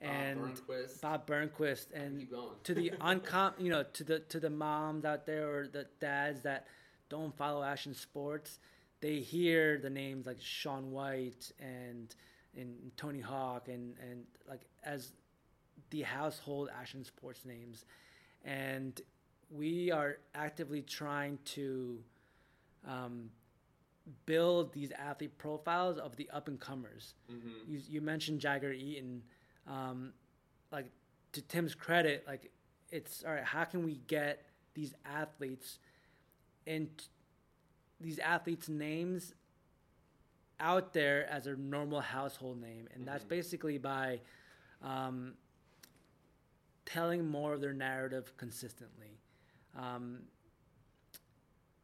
and 0.00 0.40
Burnquist. 0.40 1.00
Bob 1.00 1.26
Burnquist, 1.26 1.92
and 1.92 2.20
Keep 2.20 2.30
going. 2.30 2.50
to 2.64 2.74
the 2.74 2.90
uncom, 3.00 3.52
you 3.58 3.70
know, 3.70 3.84
to 3.92 4.04
the 4.04 4.20
to 4.20 4.40
the 4.40 4.50
moms 4.50 5.04
out 5.04 5.26
there 5.26 5.54
or 5.54 5.66
the 5.68 5.86
dads 6.00 6.42
that 6.42 6.66
don't 7.08 7.36
follow 7.36 7.62
action 7.62 7.94
sports, 7.94 8.58
they 9.00 9.16
hear 9.20 9.78
the 9.78 9.90
names 9.90 10.26
like 10.26 10.40
Shaun 10.40 10.90
White 10.90 11.52
and 11.58 12.14
and 12.56 12.90
Tony 12.96 13.20
Hawk 13.20 13.68
and 13.68 13.94
and 14.00 14.24
like 14.48 14.62
as 14.84 15.12
the 15.90 16.02
household 16.02 16.70
action 16.78 17.04
sports 17.04 17.44
names, 17.44 17.84
and 18.44 19.00
we 19.50 19.90
are 19.90 20.18
actively 20.34 20.82
trying 20.82 21.38
to 21.44 21.98
um, 22.86 23.30
build 24.26 24.72
these 24.72 24.92
athlete 24.92 25.36
profiles 25.38 25.98
of 25.98 26.16
the 26.16 26.28
up 26.30 26.48
and 26.48 26.60
comers. 26.60 27.14
Mm-hmm. 27.30 27.72
You, 27.72 27.80
you 27.88 28.00
mentioned 28.00 28.40
Jagger 28.40 28.72
Eaton. 28.72 29.22
Um, 29.66 30.12
like 30.72 30.86
to 31.32 31.42
Tim's 31.42 31.74
credit, 31.74 32.24
like 32.26 32.50
it's 32.90 33.24
all 33.24 33.32
right. 33.32 33.44
How 33.44 33.64
can 33.64 33.84
we 33.84 34.00
get 34.06 34.44
these 34.74 34.94
athletes 35.04 35.78
and 36.66 36.88
these 38.00 38.18
athletes' 38.18 38.68
names 38.68 39.34
out 40.58 40.92
there 40.92 41.28
as 41.30 41.46
a 41.46 41.56
normal 41.56 42.00
household 42.00 42.60
name, 42.60 42.88
and 42.94 43.06
that's 43.06 43.24
basically 43.24 43.78
by 43.78 44.20
um, 44.82 45.34
telling 46.84 47.26
more 47.26 47.54
of 47.54 47.60
their 47.60 47.72
narrative 47.72 48.32
consistently. 48.36 49.18
Um, 49.78 50.20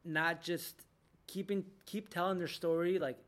not 0.05 0.41
just 0.41 0.83
keeping 1.27 1.64
keep 1.85 2.09
telling 2.09 2.39
their 2.39 2.47
story 2.47 2.99
like 2.99 3.18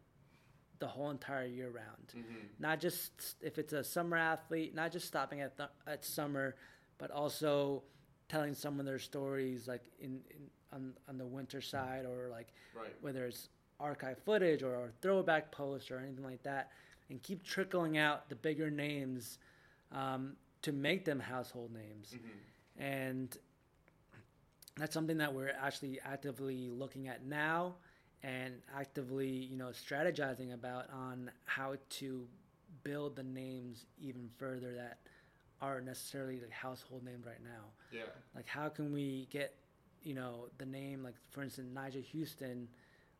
the 0.79 0.87
whole 0.87 1.11
entire 1.11 1.47
year 1.47 1.71
round. 1.71 2.25
Not 2.59 2.81
just 2.81 3.37
if 3.41 3.59
it's 3.59 3.73
a 3.73 3.83
summer 3.85 4.17
athlete, 4.17 4.75
not 4.75 4.93
just 4.93 5.07
stopping 5.07 5.41
at 5.41 5.57
the, 5.57 5.69
at 5.87 6.05
summer, 6.05 6.57
but 6.99 7.11
also 7.11 7.83
telling 8.29 8.55
some 8.55 8.79
of 8.81 8.87
their 8.87 8.99
stories 8.99 9.67
like 9.69 9.85
in, 10.01 10.21
in 10.31 10.51
on 10.73 10.93
on 11.09 11.17
the 11.19 11.27
winter 11.27 11.61
side 11.61 12.05
or 12.05 12.29
like 12.31 12.49
Right. 12.75 12.95
whether 13.01 13.27
it's 13.27 13.49
archive 13.81 14.19
footage 14.25 14.63
or 14.63 14.93
throwback 15.01 15.51
post 15.51 15.91
or 15.91 15.99
anything 15.99 16.25
like 16.25 16.43
that, 16.43 16.71
and 17.11 17.23
keep 17.23 17.43
trickling 17.45 17.97
out 17.99 18.29
the 18.29 18.35
bigger 18.35 18.71
names 18.71 19.39
um, 19.93 20.37
to 20.63 20.73
make 20.73 21.05
them 21.05 21.19
household 21.21 21.73
names. 21.73 22.15
And 22.77 23.37
that's 24.77 24.95
something 24.95 25.19
that 25.19 25.33
we're 25.35 25.53
actually 25.61 25.99
actively 26.05 26.69
looking 26.71 27.09
at 27.09 27.25
now 27.25 27.75
and 28.23 28.55
actively, 28.77 29.29
you 29.29 29.57
know, 29.57 29.69
strategizing 29.69 30.53
about 30.55 30.91
on 30.93 31.31
how 31.45 31.77
to 31.91 32.27
build 32.85 33.17
the 33.17 33.23
names 33.23 33.87
even 34.01 34.29
further 34.39 34.75
that 34.75 34.99
aren't 35.61 35.87
necessarily 35.87 36.39
like 36.41 36.51
household 36.51 37.05
names 37.05 37.25
right 37.27 37.43
now. 37.43 37.65
Yeah. 37.93 38.03
Like, 38.35 38.47
how 38.47 38.69
can 38.69 38.93
we 38.93 39.27
get, 39.31 39.55
you 40.03 40.15
know, 40.15 40.47
the 40.59 40.67
name, 40.67 41.03
like, 41.03 41.15
for 41.31 41.43
instance, 41.43 41.69
Nyjah 41.75 42.05
Huston, 42.13 42.69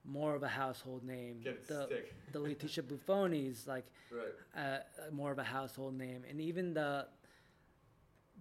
more 0.05 0.35
of 0.35 0.43
a 0.43 0.49
household 0.49 1.05
name? 1.05 1.41
Get 1.43 1.55
it 1.55 1.69
the, 1.69 1.87
stick. 1.87 2.15
the 2.33 2.39
Leticia 2.47 2.83
Bufonis, 2.83 3.67
like, 3.67 3.87
Right. 4.11 4.33
uh, 4.65 4.79
more 5.13 5.31
of 5.33 5.39
a 5.39 5.45
household 5.45 5.97
name, 5.99 6.23
and 6.29 6.41
even 6.41 6.75
the 6.75 7.07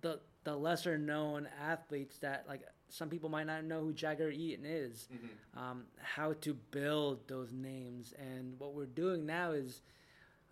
the 0.01 0.20
the 0.43 0.55
lesser 0.55 0.97
known 0.97 1.47
athletes 1.60 2.20
that 2.20 2.45
like 2.47 2.62
some 2.90 3.10
people 3.10 3.30
might 3.30 3.46
not 3.48 3.64
know 3.66 3.82
who 3.82 3.94
Jagger 3.94 4.30
Eaton 4.30 4.66
is. 4.66 5.08
Um, 5.56 5.86
how 6.02 6.34
to 6.42 6.54
build 6.72 7.28
those 7.28 7.52
names, 7.52 8.14
and 8.18 8.60
what 8.60 8.74
we're 8.74 8.86
doing 8.86 9.26
now 9.26 9.52
is 9.52 9.82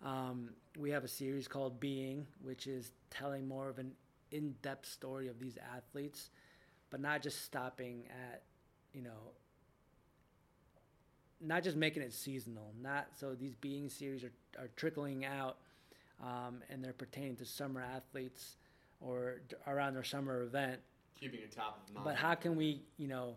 um, 0.04 0.50
we 0.78 0.90
have 0.90 1.04
a 1.04 1.08
series 1.08 1.48
called 1.48 1.80
Being, 1.80 2.26
which 2.42 2.66
is 2.66 2.92
telling 3.10 3.46
more 3.48 3.68
of 3.68 3.78
an 3.78 3.92
in-depth 4.30 4.86
story 4.86 5.28
of 5.28 5.38
these 5.38 5.56
athletes, 5.74 6.30
but 6.90 7.00
not 7.00 7.22
just 7.22 7.42
stopping 7.44 8.04
at 8.10 8.42
you 8.92 9.02
know 9.02 9.32
not 11.40 11.62
just 11.62 11.76
making 11.76 12.02
it 12.02 12.12
seasonal. 12.12 12.72
Not 12.82 13.08
so 13.18 13.34
these 13.34 13.54
being 13.54 13.88
series 13.88 14.24
are, 14.24 14.32
are 14.58 14.68
trickling 14.76 15.24
out, 15.24 15.58
um, 16.22 16.62
and 16.70 16.82
they're 16.82 16.92
pertaining 16.92 17.36
to 17.36 17.44
summer 17.44 17.82
athletes 17.82 18.56
or 19.00 19.40
d- 19.48 19.56
around 19.66 19.94
their 19.94 20.04
summer 20.04 20.42
event. 20.42 20.80
Keeping 21.18 21.40
it 21.40 21.52
top 21.52 21.82
of 21.88 21.94
mind. 21.94 22.04
But 22.04 22.16
how 22.16 22.34
can 22.34 22.56
we, 22.56 22.82
you 22.98 23.08
know, 23.08 23.36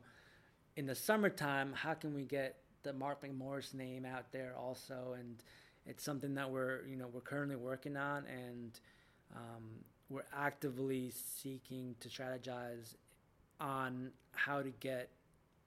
in 0.75 0.85
the 0.85 0.95
summertime, 0.95 1.73
how 1.73 1.93
can 1.93 2.13
we 2.13 2.23
get 2.23 2.57
the 2.83 2.93
Mark 2.93 3.23
McMorris 3.23 3.73
name 3.73 4.05
out 4.05 4.31
there 4.31 4.53
also? 4.57 5.15
And 5.17 5.41
it's 5.85 6.03
something 6.03 6.35
that 6.35 6.49
we're, 6.49 6.85
you 6.87 6.95
know, 6.97 7.07
we're 7.11 7.21
currently 7.21 7.55
working 7.55 7.95
on, 7.97 8.25
and 8.27 8.79
um, 9.35 9.63
we're 10.09 10.25
actively 10.35 11.11
seeking 11.11 11.95
to 12.01 12.09
strategize 12.09 12.95
on 13.59 14.11
how 14.33 14.61
to 14.61 14.69
get 14.79 15.09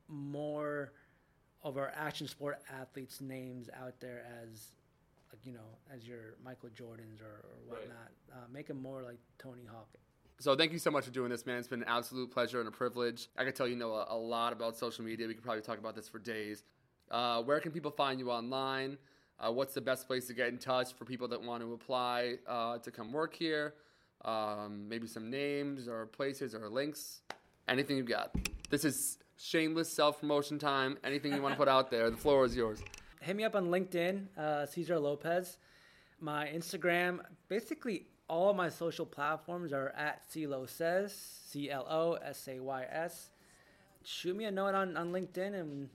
more 0.08 0.92
of 1.62 1.76
our 1.78 1.92
action 1.96 2.26
sport 2.28 2.60
athletes' 2.72 3.20
names 3.20 3.68
out 3.80 3.94
there 4.00 4.24
as, 4.42 4.72
like, 5.32 5.44
you 5.44 5.52
know, 5.52 5.78
as 5.94 6.06
your 6.06 6.34
Michael 6.44 6.68
Jordans 6.70 7.20
or, 7.22 7.40
or 7.44 7.58
Right. 7.68 7.80
whatnot. 7.80 8.10
Uh, 8.32 8.36
make 8.52 8.66
them 8.66 8.82
more 8.82 9.02
like 9.02 9.18
Tony 9.38 9.64
Hawk. 9.64 9.88
So 10.42 10.56
thank 10.56 10.72
you 10.72 10.80
so 10.80 10.90
much 10.90 11.04
for 11.04 11.12
doing 11.12 11.30
this, 11.30 11.46
man. 11.46 11.58
It's 11.58 11.68
been 11.68 11.82
an 11.82 11.88
absolute 11.88 12.32
pleasure 12.32 12.58
and 12.58 12.66
a 12.66 12.72
privilege. 12.72 13.28
I 13.38 13.44
can 13.44 13.52
tell 13.52 13.68
you 13.68 13.76
know 13.76 13.92
a, 13.92 14.06
a 14.08 14.18
lot 14.18 14.52
about 14.52 14.76
social 14.76 15.04
media. 15.04 15.28
We 15.28 15.34
could 15.34 15.44
probably 15.44 15.62
talk 15.62 15.78
about 15.78 15.94
this 15.94 16.08
for 16.08 16.18
days. 16.18 16.64
Uh, 17.12 17.44
where 17.44 17.60
can 17.60 17.70
people 17.70 17.92
find 17.92 18.18
you 18.18 18.28
online? 18.28 18.98
Uh, 19.38 19.52
what's 19.52 19.72
the 19.72 19.80
best 19.80 20.08
place 20.08 20.26
to 20.26 20.34
get 20.34 20.48
in 20.48 20.58
touch 20.58 20.94
for 20.94 21.04
people 21.04 21.28
that 21.28 21.40
want 21.40 21.62
to 21.62 21.72
apply 21.74 22.38
uh, 22.48 22.78
to 22.78 22.90
come 22.90 23.12
work 23.12 23.36
here? 23.36 23.74
Um, 24.24 24.88
maybe 24.88 25.06
some 25.06 25.30
names 25.30 25.86
or 25.86 26.06
places 26.06 26.56
or 26.56 26.68
links. 26.68 27.20
Anything 27.68 27.96
you've 27.96 28.08
got. 28.08 28.34
This 28.68 28.84
is 28.84 29.18
shameless 29.38 29.92
self 29.92 30.18
promotion 30.18 30.58
time. 30.58 30.98
Anything 31.04 31.34
you 31.34 31.40
want 31.40 31.52
to 31.52 31.56
put 31.56 31.68
out 31.68 31.88
there, 31.88 32.10
the 32.10 32.16
floor 32.16 32.44
is 32.44 32.56
yours. 32.56 32.80
hit 33.20 33.36
me 33.36 33.44
up 33.44 33.54
on 33.54 33.68
LinkedIn, 33.68 34.26
uh, 34.36 34.66
Cesar 34.66 34.98
Lopez. 34.98 35.58
My 36.18 36.48
Instagram, 36.48 37.20
basically 37.48 38.06
all 38.32 38.48
of 38.48 38.56
my 38.56 38.70
social 38.70 39.04
platforms 39.04 39.74
are 39.74 39.90
at 39.90 40.22
CLO 40.32 40.64
says, 40.64 41.12
C 41.44 41.70
L 41.70 41.86
O 41.88 42.14
S 42.14 42.48
A 42.48 42.58
Y 42.60 42.86
S. 42.90 43.28
Shoot 44.04 44.34
me 44.34 44.46
a 44.46 44.50
note 44.50 44.74
on, 44.74 44.96
on 44.96 45.12
LinkedIn 45.12 45.54
and 45.60 45.90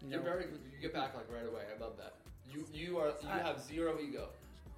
you 0.00 0.10
know, 0.10 0.16
You're 0.16 0.22
very. 0.22 0.44
You 0.44 0.80
get 0.80 0.94
back 0.94 1.16
like 1.16 1.26
right 1.32 1.44
away. 1.46 1.62
I 1.76 1.82
love 1.82 1.96
that. 1.98 2.14
You 2.48 2.64
you 2.72 2.98
are 2.98 3.08
you 3.20 3.28
I- 3.28 3.38
have 3.38 3.60
zero 3.60 3.98
ego. 4.00 4.28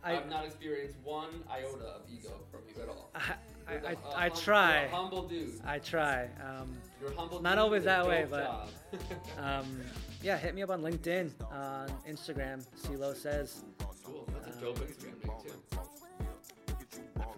I, 0.02 0.12
have 0.12 0.30
not 0.30 0.46
experienced 0.46 0.94
one 1.02 1.42
iota 1.50 1.84
of 1.84 2.02
ego 2.10 2.30
from 2.52 2.60
you 2.72 2.80
at 2.80 2.88
all. 2.88 3.10
I, 3.16 3.72
You're 3.72 3.80
the- 3.80 3.88
I, 3.88 3.90
a 3.90 3.96
I, 3.96 4.26
I 4.26 4.28
hum- 4.28 4.38
try. 4.38 4.76
You're 4.78 4.86
a 4.86 4.94
humble 4.94 5.28
dude. 5.28 5.60
I 5.66 5.78
try. 5.80 6.28
Um, 6.40 6.68
You're 7.00 7.10
a 7.10 7.16
humble. 7.16 7.42
Not 7.42 7.58
always 7.58 7.84
that 7.84 8.06
way, 8.06 8.24
but- 8.30 8.70
um, 9.38 9.80
yeah, 10.22 10.38
hit 10.38 10.54
me 10.54 10.62
up 10.62 10.70
on 10.70 10.82
LinkedIn, 10.82 11.30
on 11.52 11.90
Instagram, 12.08 12.64
CLO 12.84 13.12
says. 13.12 13.64
cool. 14.04 14.26
That's 14.32 14.56
a 14.56 14.60
dope 14.60 14.78
Instagram 14.78 15.26
name 15.26 15.36
too. 15.44 15.77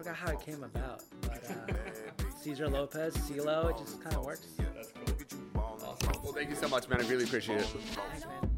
I 0.01 0.03
forgot 0.03 0.17
how 0.17 0.31
it 0.31 0.39
came 0.39 0.63
about, 0.63 1.03
but 1.21 1.43
uh, 1.47 2.23
Cesar 2.41 2.67
Lopez, 2.67 3.15
CLO, 3.27 3.67
it 3.67 3.77
just 3.77 4.01
kind 4.01 4.15
of 4.15 4.25
works. 4.25 4.47
Yeah, 4.57 4.65
That's 4.75 4.91
cool. 4.91 5.61
Awesome. 5.61 6.23
Well, 6.23 6.33
thank 6.33 6.49
you 6.49 6.55
so 6.55 6.67
much, 6.67 6.89
man. 6.89 7.01
I 7.01 7.07
really 7.07 7.25
appreciate 7.25 7.59
it. 7.59 7.65
Thanks, 7.67 8.25
man. 8.25 8.49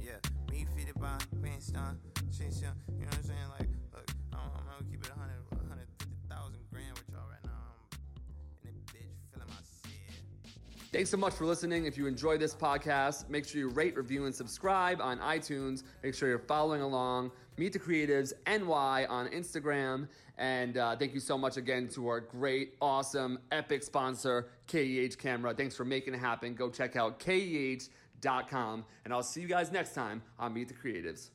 Yeah, 0.00 0.12
me 0.52 0.64
fitted 0.76 0.94
by 1.00 1.18
Winston. 1.40 1.98
Shit, 2.30 2.52
shit, 2.52 2.62
you 2.96 3.00
know 3.00 3.06
what 3.06 3.16
I'm 3.16 3.24
saying? 3.24 3.48
Like, 3.58 3.59
Thanks 10.92 11.08
so 11.08 11.16
much 11.16 11.34
for 11.34 11.44
listening. 11.44 11.84
If 11.84 11.96
you 11.96 12.08
enjoy 12.08 12.36
this 12.36 12.52
podcast, 12.52 13.28
make 13.28 13.46
sure 13.46 13.60
you 13.60 13.68
rate, 13.68 13.96
review, 13.96 14.24
and 14.24 14.34
subscribe 14.34 15.00
on 15.00 15.20
iTunes. 15.20 15.84
Make 16.02 16.14
sure 16.16 16.28
you're 16.28 16.40
following 16.40 16.82
along. 16.82 17.30
Meet 17.58 17.74
the 17.74 17.78
Creatives 17.78 18.32
NY 18.44 19.06
on 19.08 19.28
Instagram. 19.28 20.08
And 20.36 20.78
uh, 20.78 20.96
thank 20.96 21.14
you 21.14 21.20
so 21.20 21.38
much 21.38 21.56
again 21.56 21.86
to 21.90 22.08
our 22.08 22.18
great, 22.18 22.74
awesome, 22.80 23.38
epic 23.52 23.84
sponsor, 23.84 24.48
KEH 24.66 25.16
Camera. 25.16 25.54
Thanks 25.54 25.76
for 25.76 25.84
making 25.84 26.14
it 26.14 26.18
happen. 26.18 26.54
Go 26.54 26.68
check 26.68 26.96
out 26.96 27.20
KEH.com. 27.20 28.84
And 29.04 29.14
I'll 29.14 29.22
see 29.22 29.42
you 29.42 29.48
guys 29.48 29.70
next 29.70 29.94
time 29.94 30.22
on 30.40 30.52
Meet 30.52 30.68
the 30.68 30.74
Creatives. 30.74 31.30